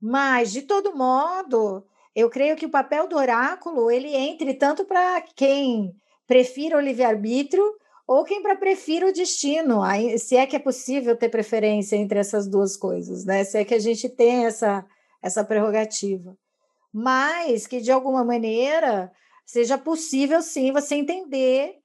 Mas, 0.00 0.50
de 0.50 0.62
todo 0.62 0.96
modo, 0.96 1.84
eu 2.14 2.30
creio 2.30 2.56
que 2.56 2.64
o 2.66 2.70
papel 2.70 3.06
do 3.06 3.16
oráculo 3.16 3.90
ele 3.90 4.14
entre 4.14 4.54
tanto 4.54 4.84
para 4.84 5.20
quem 5.36 5.94
prefira 6.26 6.76
o 6.76 6.80
livre-arbítrio 6.80 7.62
ou 8.10 8.24
quem 8.24 8.42
prefira 8.42 9.06
o 9.06 9.12
destino, 9.12 9.82
se 10.18 10.36
é 10.36 10.44
que 10.44 10.56
é 10.56 10.58
possível 10.58 11.16
ter 11.16 11.28
preferência 11.28 11.94
entre 11.94 12.18
essas 12.18 12.48
duas 12.48 12.76
coisas, 12.76 13.24
né? 13.24 13.44
Se 13.44 13.56
é 13.56 13.64
que 13.64 13.72
a 13.72 13.78
gente 13.78 14.08
tem 14.08 14.46
essa, 14.46 14.84
essa 15.22 15.44
prerrogativa. 15.44 16.36
Mas 16.92 17.68
que, 17.68 17.80
de 17.80 17.92
alguma 17.92 18.24
maneira, 18.24 19.12
seja 19.46 19.78
possível 19.78 20.42
sim 20.42 20.72
você 20.72 20.96
entender 20.96 21.76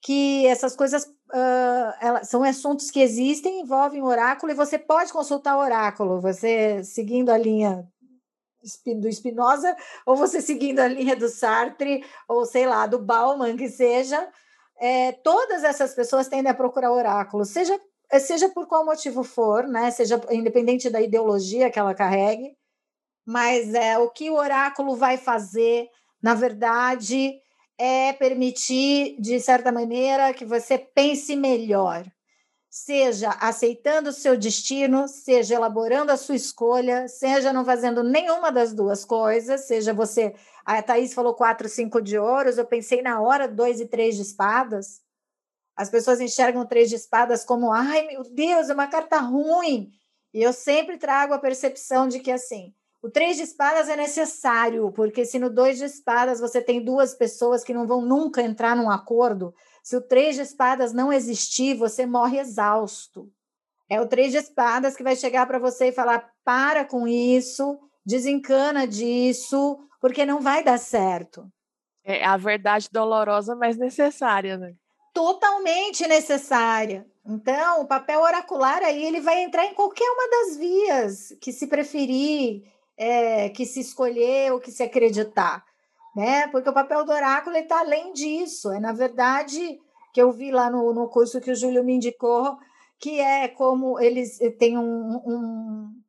que 0.00 0.46
essas 0.46 0.76
coisas 0.76 1.02
uh, 1.02 1.92
elas, 2.00 2.28
são 2.28 2.44
assuntos 2.44 2.88
que 2.88 3.00
existem, 3.00 3.62
envolvem 3.62 4.04
oráculo, 4.04 4.52
e 4.52 4.54
você 4.54 4.78
pode 4.78 5.12
consultar 5.12 5.58
oráculo, 5.58 6.20
você 6.20 6.84
seguindo 6.84 7.30
a 7.30 7.36
linha 7.36 7.84
do 9.00 9.10
Spinoza, 9.10 9.74
ou 10.06 10.14
você 10.14 10.40
seguindo 10.40 10.78
a 10.78 10.86
linha 10.86 11.16
do 11.16 11.28
Sartre, 11.28 12.04
ou 12.28 12.46
sei 12.46 12.68
lá, 12.68 12.86
do 12.86 13.00
Bauman, 13.00 13.56
que 13.56 13.68
seja, 13.68 14.30
é, 14.82 15.12
todas 15.12 15.64
essas 15.64 15.94
pessoas 15.94 16.28
tendem 16.28 16.50
a 16.50 16.54
procurar 16.54 16.92
oráculo, 16.92 17.44
seja, 17.44 17.80
seja 18.20 18.48
por 18.48 18.66
qual 18.66 18.84
motivo 18.84 19.22
for, 19.22 19.66
né? 19.68 19.90
Seja 19.90 20.20
independente 20.30 20.90
da 20.90 21.00
ideologia 21.00 21.70
que 21.70 21.78
ela 21.78 21.94
carregue, 21.94 22.56
mas 23.24 23.72
é 23.74 23.96
o 23.96 24.10
que 24.10 24.28
o 24.30 24.34
oráculo 24.34 24.96
vai 24.96 25.16
fazer 25.16 25.88
na 26.22 26.34
verdade, 26.34 27.34
é 27.76 28.12
permitir, 28.12 29.16
de 29.18 29.40
certa 29.40 29.72
maneira, 29.72 30.32
que 30.32 30.44
você 30.44 30.78
pense 30.78 31.34
melhor, 31.34 32.06
seja 32.70 33.30
aceitando 33.40 34.10
o 34.10 34.12
seu 34.12 34.36
destino, 34.36 35.08
seja 35.08 35.56
elaborando 35.56 36.12
a 36.12 36.16
sua 36.16 36.36
escolha, 36.36 37.08
seja 37.08 37.52
não 37.52 37.64
fazendo 37.64 38.04
nenhuma 38.04 38.52
das 38.52 38.72
duas 38.72 39.04
coisas, 39.04 39.62
seja 39.62 39.92
você. 39.92 40.32
A 40.64 40.82
Thaís 40.82 41.12
falou 41.12 41.34
quatro, 41.34 41.68
cinco 41.68 42.00
de 42.00 42.18
ouros, 42.18 42.58
eu 42.58 42.64
pensei 42.64 43.02
na 43.02 43.20
hora 43.20 43.48
dois 43.48 43.80
e 43.80 43.86
três 43.86 44.16
de 44.16 44.22
espadas. 44.22 45.00
As 45.76 45.88
pessoas 45.88 46.20
enxergam 46.20 46.66
três 46.66 46.88
de 46.88 46.96
espadas 46.96 47.44
como, 47.44 47.72
ai 47.72 48.06
meu 48.06 48.22
Deus, 48.22 48.68
é 48.68 48.74
uma 48.74 48.86
carta 48.86 49.18
ruim. 49.18 49.90
E 50.32 50.42
eu 50.42 50.52
sempre 50.52 50.96
trago 50.96 51.34
a 51.34 51.38
percepção 51.38 52.08
de 52.08 52.20
que, 52.20 52.30
assim, 52.30 52.72
o 53.02 53.10
três 53.10 53.36
de 53.36 53.42
espadas 53.42 53.88
é 53.88 53.96
necessário, 53.96 54.92
porque 54.92 55.24
se 55.24 55.38
no 55.38 55.50
dois 55.50 55.76
de 55.78 55.84
espadas 55.84 56.38
você 56.38 56.62
tem 56.62 56.84
duas 56.84 57.14
pessoas 57.14 57.64
que 57.64 57.74
não 57.74 57.86
vão 57.86 58.00
nunca 58.00 58.40
entrar 58.40 58.76
num 58.76 58.88
acordo, 58.88 59.52
se 59.82 59.96
o 59.96 60.00
três 60.00 60.36
de 60.36 60.42
espadas 60.42 60.92
não 60.92 61.12
existir, 61.12 61.74
você 61.74 62.06
morre 62.06 62.38
exausto. 62.38 63.28
É 63.90 64.00
o 64.00 64.06
três 64.06 64.30
de 64.30 64.38
espadas 64.38 64.96
que 64.96 65.02
vai 65.02 65.16
chegar 65.16 65.46
para 65.46 65.58
você 65.58 65.88
e 65.88 65.92
falar: 65.92 66.30
para 66.44 66.84
com 66.84 67.08
isso, 67.08 67.78
desencana 68.06 68.86
disso, 68.86 69.78
porque 70.02 70.26
não 70.26 70.40
vai 70.40 70.64
dar 70.64 70.78
certo. 70.78 71.46
É 72.04 72.24
a 72.24 72.36
verdade 72.36 72.88
dolorosa, 72.90 73.54
mas 73.54 73.78
necessária, 73.78 74.58
né? 74.58 74.74
Totalmente 75.14 76.08
necessária. 76.08 77.06
Então, 77.24 77.82
o 77.82 77.86
papel 77.86 78.20
oracular 78.20 78.82
aí 78.82 79.04
ele 79.04 79.20
vai 79.20 79.44
entrar 79.44 79.64
em 79.64 79.74
qualquer 79.74 80.10
uma 80.10 80.28
das 80.28 80.56
vias 80.56 81.28
que 81.40 81.52
se 81.52 81.68
preferir, 81.68 82.64
é, 82.96 83.48
que 83.50 83.64
se 83.64 83.78
escolher 83.78 84.52
ou 84.52 84.58
que 84.58 84.72
se 84.72 84.82
acreditar, 84.82 85.64
né? 86.16 86.48
Porque 86.48 86.68
o 86.68 86.74
papel 86.74 87.04
do 87.04 87.12
oráculo 87.12 87.56
está 87.56 87.78
além 87.78 88.12
disso. 88.12 88.72
É, 88.72 88.80
na 88.80 88.92
verdade, 88.92 89.78
que 90.12 90.20
eu 90.20 90.32
vi 90.32 90.50
lá 90.50 90.68
no, 90.68 90.92
no 90.92 91.08
curso 91.08 91.40
que 91.40 91.52
o 91.52 91.54
Júlio 91.54 91.84
me 91.84 91.94
indicou, 91.94 92.58
que 92.98 93.20
é 93.20 93.46
como 93.46 94.00
eles 94.00 94.40
eh, 94.40 94.50
têm 94.50 94.76
um, 94.76 95.16
um, 95.24 96.02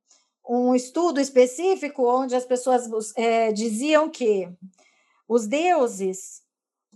um 0.48 0.76
estudo 0.76 1.20
específico 1.20 2.04
onde 2.06 2.36
as 2.36 2.46
pessoas 2.46 2.88
é, 3.16 3.52
diziam 3.52 4.10
que 4.10 4.50
os 5.28 5.48
deuses 5.48 6.44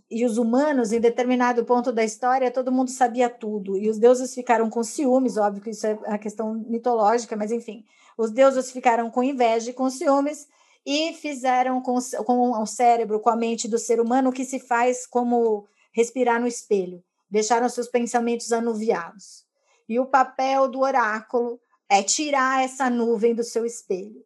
e 0.09 0.25
os 0.25 0.37
humanos, 0.37 0.91
em 0.91 0.99
determinado 0.99 1.65
ponto 1.65 1.91
da 1.91 2.03
história, 2.03 2.51
todo 2.51 2.71
mundo 2.71 2.89
sabia 2.89 3.29
tudo. 3.29 3.77
E 3.77 3.89
os 3.89 3.97
deuses 3.97 4.33
ficaram 4.33 4.69
com 4.69 4.83
ciúmes, 4.83 5.37
óbvio 5.37 5.61
que 5.61 5.71
isso 5.71 5.85
é 5.85 5.99
a 6.05 6.17
questão 6.17 6.53
mitológica, 6.53 7.35
mas 7.35 7.51
enfim. 7.51 7.83
Os 8.17 8.31
deuses 8.31 8.71
ficaram 8.71 9.11
com 9.11 9.23
inveja 9.23 9.69
e 9.69 9.73
com 9.73 9.89
ciúmes 9.89 10.47
e 10.85 11.13
fizeram 11.13 11.81
com, 11.81 11.97
com 12.25 12.51
o 12.51 12.65
cérebro, 12.65 13.19
com 13.19 13.29
a 13.29 13.35
mente 13.35 13.67
do 13.67 13.77
ser 13.77 13.99
humano, 13.99 14.29
o 14.29 14.33
que 14.33 14.45
se 14.45 14.59
faz 14.59 15.05
como 15.05 15.67
respirar 15.93 16.39
no 16.39 16.47
espelho. 16.47 17.03
Deixaram 17.29 17.67
seus 17.67 17.89
pensamentos 17.89 18.53
anuviados. 18.53 19.45
E 19.89 19.99
o 19.99 20.05
papel 20.05 20.69
do 20.69 20.79
oráculo 20.79 21.59
é 21.89 22.03
tirar 22.03 22.63
essa 22.63 22.89
nuvem 22.89 23.33
do 23.33 23.43
seu 23.43 23.65
espelho. 23.65 24.23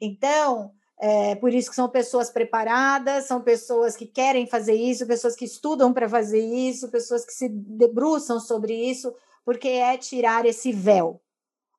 Então, 0.00 0.72
é, 1.00 1.36
por 1.36 1.54
isso 1.54 1.70
que 1.70 1.76
são 1.76 1.88
pessoas 1.88 2.30
preparadas, 2.30 3.24
são 3.26 3.40
pessoas 3.40 3.96
que 3.96 4.06
querem 4.06 4.46
fazer 4.46 4.74
isso, 4.74 5.06
pessoas 5.06 5.36
que 5.36 5.44
estudam 5.44 5.92
para 5.92 6.08
fazer 6.08 6.40
isso, 6.40 6.90
pessoas 6.90 7.24
que 7.24 7.32
se 7.32 7.48
debruçam 7.48 8.40
sobre 8.40 8.74
isso, 8.74 9.14
porque 9.44 9.68
é 9.68 9.96
tirar 9.96 10.44
esse 10.44 10.72
véu. 10.72 11.20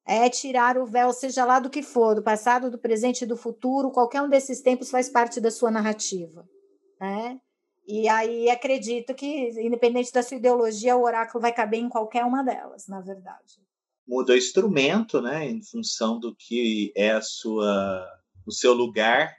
É 0.05 0.29
tirar 0.29 0.77
o 0.77 0.85
véu, 0.85 1.13
seja 1.13 1.45
lá 1.45 1.59
do 1.59 1.69
que 1.69 1.83
for, 1.83 2.15
do 2.15 2.23
passado, 2.23 2.71
do 2.71 2.79
presente 2.79 3.25
do 3.25 3.37
futuro, 3.37 3.91
qualquer 3.91 4.21
um 4.21 4.29
desses 4.29 4.61
tempos 4.61 4.89
faz 4.89 5.07
parte 5.09 5.39
da 5.39 5.51
sua 5.51 5.69
narrativa. 5.69 6.47
Né? 6.99 7.39
E 7.85 8.07
aí 8.07 8.49
acredito 8.49 9.13
que, 9.13 9.49
independente 9.61 10.11
da 10.11 10.23
sua 10.23 10.37
ideologia, 10.37 10.95
o 10.95 11.03
oráculo 11.03 11.41
vai 11.41 11.53
caber 11.53 11.79
em 11.79 11.89
qualquer 11.89 12.23
uma 12.23 12.43
delas, 12.43 12.87
na 12.87 13.01
verdade. 13.01 13.61
Muda 14.09 14.33
o 14.33 14.35
instrumento, 14.35 15.21
né, 15.21 15.47
em 15.47 15.61
função 15.61 16.19
do 16.19 16.35
que 16.35 16.91
é 16.95 17.11
a 17.11 17.21
sua 17.21 18.03
o 18.43 18.51
seu 18.51 18.73
lugar, 18.73 19.35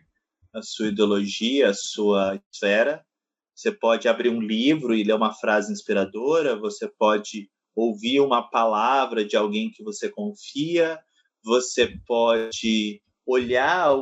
a 0.55 0.63
sua 0.63 0.87
ideologia, 0.87 1.71
a 1.71 1.75
sua 1.75 2.41
esfera. 2.53 3.05
Você 3.53 3.73
pode 3.73 4.07
abrir 4.07 4.29
um 4.29 4.41
livro 4.41 4.95
e 4.95 5.03
ler 5.03 5.15
uma 5.15 5.35
frase 5.35 5.73
inspiradora, 5.73 6.57
você 6.57 6.87
pode 6.87 7.51
ouvir 7.75 8.21
uma 8.21 8.49
palavra 8.49 9.25
de 9.25 9.37
alguém 9.37 9.73
que 9.73 9.83
você 9.83 10.09
confia, 10.09 11.01
você 11.43 11.89
pode 12.07 13.03
olhar 13.27 13.93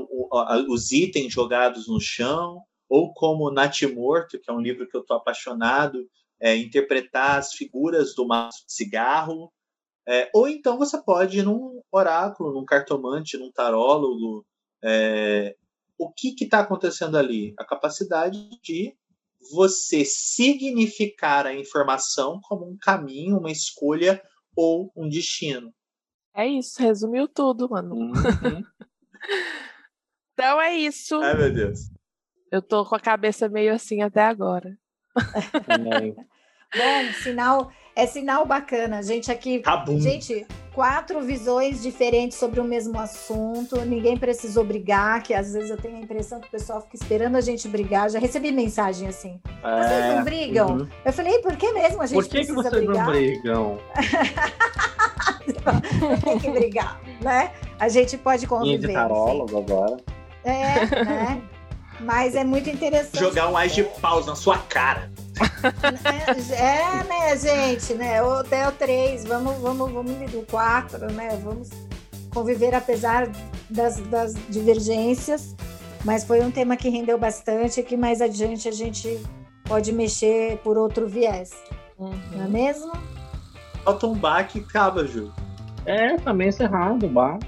os 0.69 0.93
itens 0.93 1.33
jogados 1.33 1.89
no 1.89 1.99
chão, 1.99 2.61
ou 2.91 3.15
como 3.15 3.51
Natimorto, 3.51 4.39
que 4.39 4.51
é 4.51 4.53
um 4.53 4.61
livro 4.61 4.87
que 4.87 4.95
eu 4.95 5.01
estou 5.01 5.17
apaixonado, 5.17 6.07
é, 6.39 6.55
interpretar 6.55 7.39
as 7.39 7.55
figuras 7.55 8.15
do 8.15 8.27
maço 8.27 8.67
de 8.67 8.73
cigarro, 8.75 9.51
é, 10.09 10.31
ou 10.33 10.49
então 10.49 10.79
você 10.79 11.01
pode 11.03 11.41
ir 11.41 11.43
num 11.43 11.83
oráculo, 11.93 12.55
num 12.55 12.65
cartomante, 12.65 13.37
num 13.37 13.53
tarólogo, 13.53 14.47
é, 14.83 15.55
o 15.99 16.11
que 16.11 16.35
está 16.41 16.61
acontecendo 16.61 17.19
ali? 17.19 17.53
A 17.59 17.65
capacidade 17.65 18.49
de 18.63 18.97
você 19.53 20.05
significar 20.05 21.47
a 21.47 21.55
informação 21.55 22.41
como 22.43 22.67
um 22.67 22.77
caminho, 22.81 23.39
uma 23.39 23.51
escolha 23.51 24.23
ou 24.57 24.91
um 24.97 25.09
destino. 25.09 25.73
É 26.35 26.47
isso, 26.47 26.81
resumiu 26.81 27.29
tudo, 27.29 27.69
mano. 27.69 27.95
Uhum. 27.95 28.13
então 30.33 30.61
é 30.61 30.75
isso. 30.75 31.21
Ai, 31.21 31.37
meu 31.37 31.53
Deus. 31.53 31.91
Eu 32.51 32.63
tô 32.63 32.85
com 32.87 32.95
a 32.95 33.01
cabeça 33.01 33.49
meio 33.49 33.75
assim 33.75 34.01
até 34.01 34.23
agora. 34.23 34.79
Bom, 36.75 37.13
sinal, 37.23 37.73
é 37.99 38.07
sinal 38.07 38.47
bacana. 38.47 39.03
Gente 39.03 39.31
aqui, 39.33 39.59
Cabum. 39.59 40.01
gente, 40.01 40.47
quatro 40.73 41.21
visões 41.21 41.83
diferentes 41.83 42.39
sobre 42.39 42.61
o 42.61 42.65
mesmo 42.65 42.97
assunto. 42.97 43.81
Ninguém 43.81 44.17
precisou 44.17 44.63
brigar, 44.63 45.21
que 45.21 45.35
às 45.35 45.53
vezes 45.53 45.69
eu 45.69 45.77
tenho 45.77 45.97
a 45.97 45.99
impressão 45.99 46.41
que 46.41 46.47
o 46.47 46.51
pessoal 46.51 46.81
fica 46.81 46.95
esperando 46.95 47.35
a 47.35 47.41
gente 47.41 47.67
brigar. 47.67 48.09
Já 48.09 48.21
recebi 48.21 48.53
mensagem 48.53 49.09
assim. 49.09 49.41
É, 49.65 49.83
vocês 49.83 50.15
não 50.15 50.23
brigam? 50.23 50.77
Uhum. 50.77 50.89
Eu 51.05 51.13
falei, 51.13 51.41
por 51.41 51.57
que 51.57 51.73
mesmo 51.73 52.01
a 52.01 52.07
gente 52.07 52.15
por 52.15 52.25
que 52.25 52.31
precisa 52.31 52.55
que 52.55 52.63
vocês 52.63 52.85
brigar? 52.85 53.05
não 53.05 53.13
brigam? 53.13 53.79
Tem 56.23 56.39
que 56.39 56.51
brigar, 56.53 57.01
né? 57.21 57.51
A 57.81 57.89
gente 57.89 58.17
pode 58.17 58.47
conviver. 58.47 58.87
de 58.87 58.93
tarólogo 58.93 59.59
agora. 59.59 59.97
É, 60.45 61.05
né? 61.05 61.43
Mas 61.99 62.37
é 62.37 62.45
muito 62.45 62.71
interessante. 62.71 63.19
Jogar 63.19 63.49
um 63.49 63.57
ás 63.57 63.75
de 63.75 63.83
paus 63.83 64.27
na 64.27 64.37
sua 64.37 64.59
cara. 64.59 65.11
É, 66.53 67.01
é, 67.01 67.05
né, 67.05 67.37
gente, 67.37 67.95
né? 67.95 68.23
O 68.23 68.41
Hotel 68.41 68.73
3, 68.73 69.25
vamos, 69.25 69.59
vamos, 69.59 69.91
vamos 69.91 70.31
do 70.31 70.47
4, 70.47 71.13
né? 71.13 71.29
Vamos 71.43 71.71
conviver 72.33 72.75
apesar 72.75 73.29
das, 73.69 73.97
das 74.09 74.35
divergências. 74.49 75.55
Mas 76.05 76.25
foi 76.25 76.41
um 76.41 76.51
tema 76.51 76.77
que 76.77 76.89
rendeu 76.89 77.19
bastante 77.19 77.81
e 77.81 77.83
que 77.83 77.97
mais 77.97 78.21
adiante 78.21 78.69
a 78.69 78.73
gente 78.73 79.21
pode 79.65 79.93
mexer 79.93 80.59
por 80.59 80.79
outro 80.79 81.09
viés. 81.09 81.51
Uhum. 81.99 82.17
Não 82.33 82.45
é 82.45 82.49
mesmo? 82.49 82.93
Falta 83.85 84.07
um 84.07 84.15
bar 84.15 84.47
que 84.47 84.61
acaba, 84.61 85.07
Ju. 85.07 85.33
É, 85.85 86.17
também 86.19 86.49
encerrado 86.49 87.07
o 87.07 87.09
bar. 87.09 87.39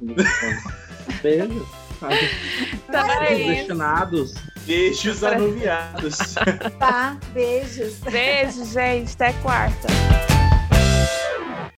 Beijo. 1.22 1.66
Tá 2.90 3.28
destinados. 3.28 4.34
Beijos 4.66 5.22
anuviados. 5.24 6.34
Tá, 6.78 7.16
beijos. 7.32 7.98
Beijo, 7.98 8.64
gente. 8.64 9.12
Até 9.14 9.32
quarta. 9.34 9.88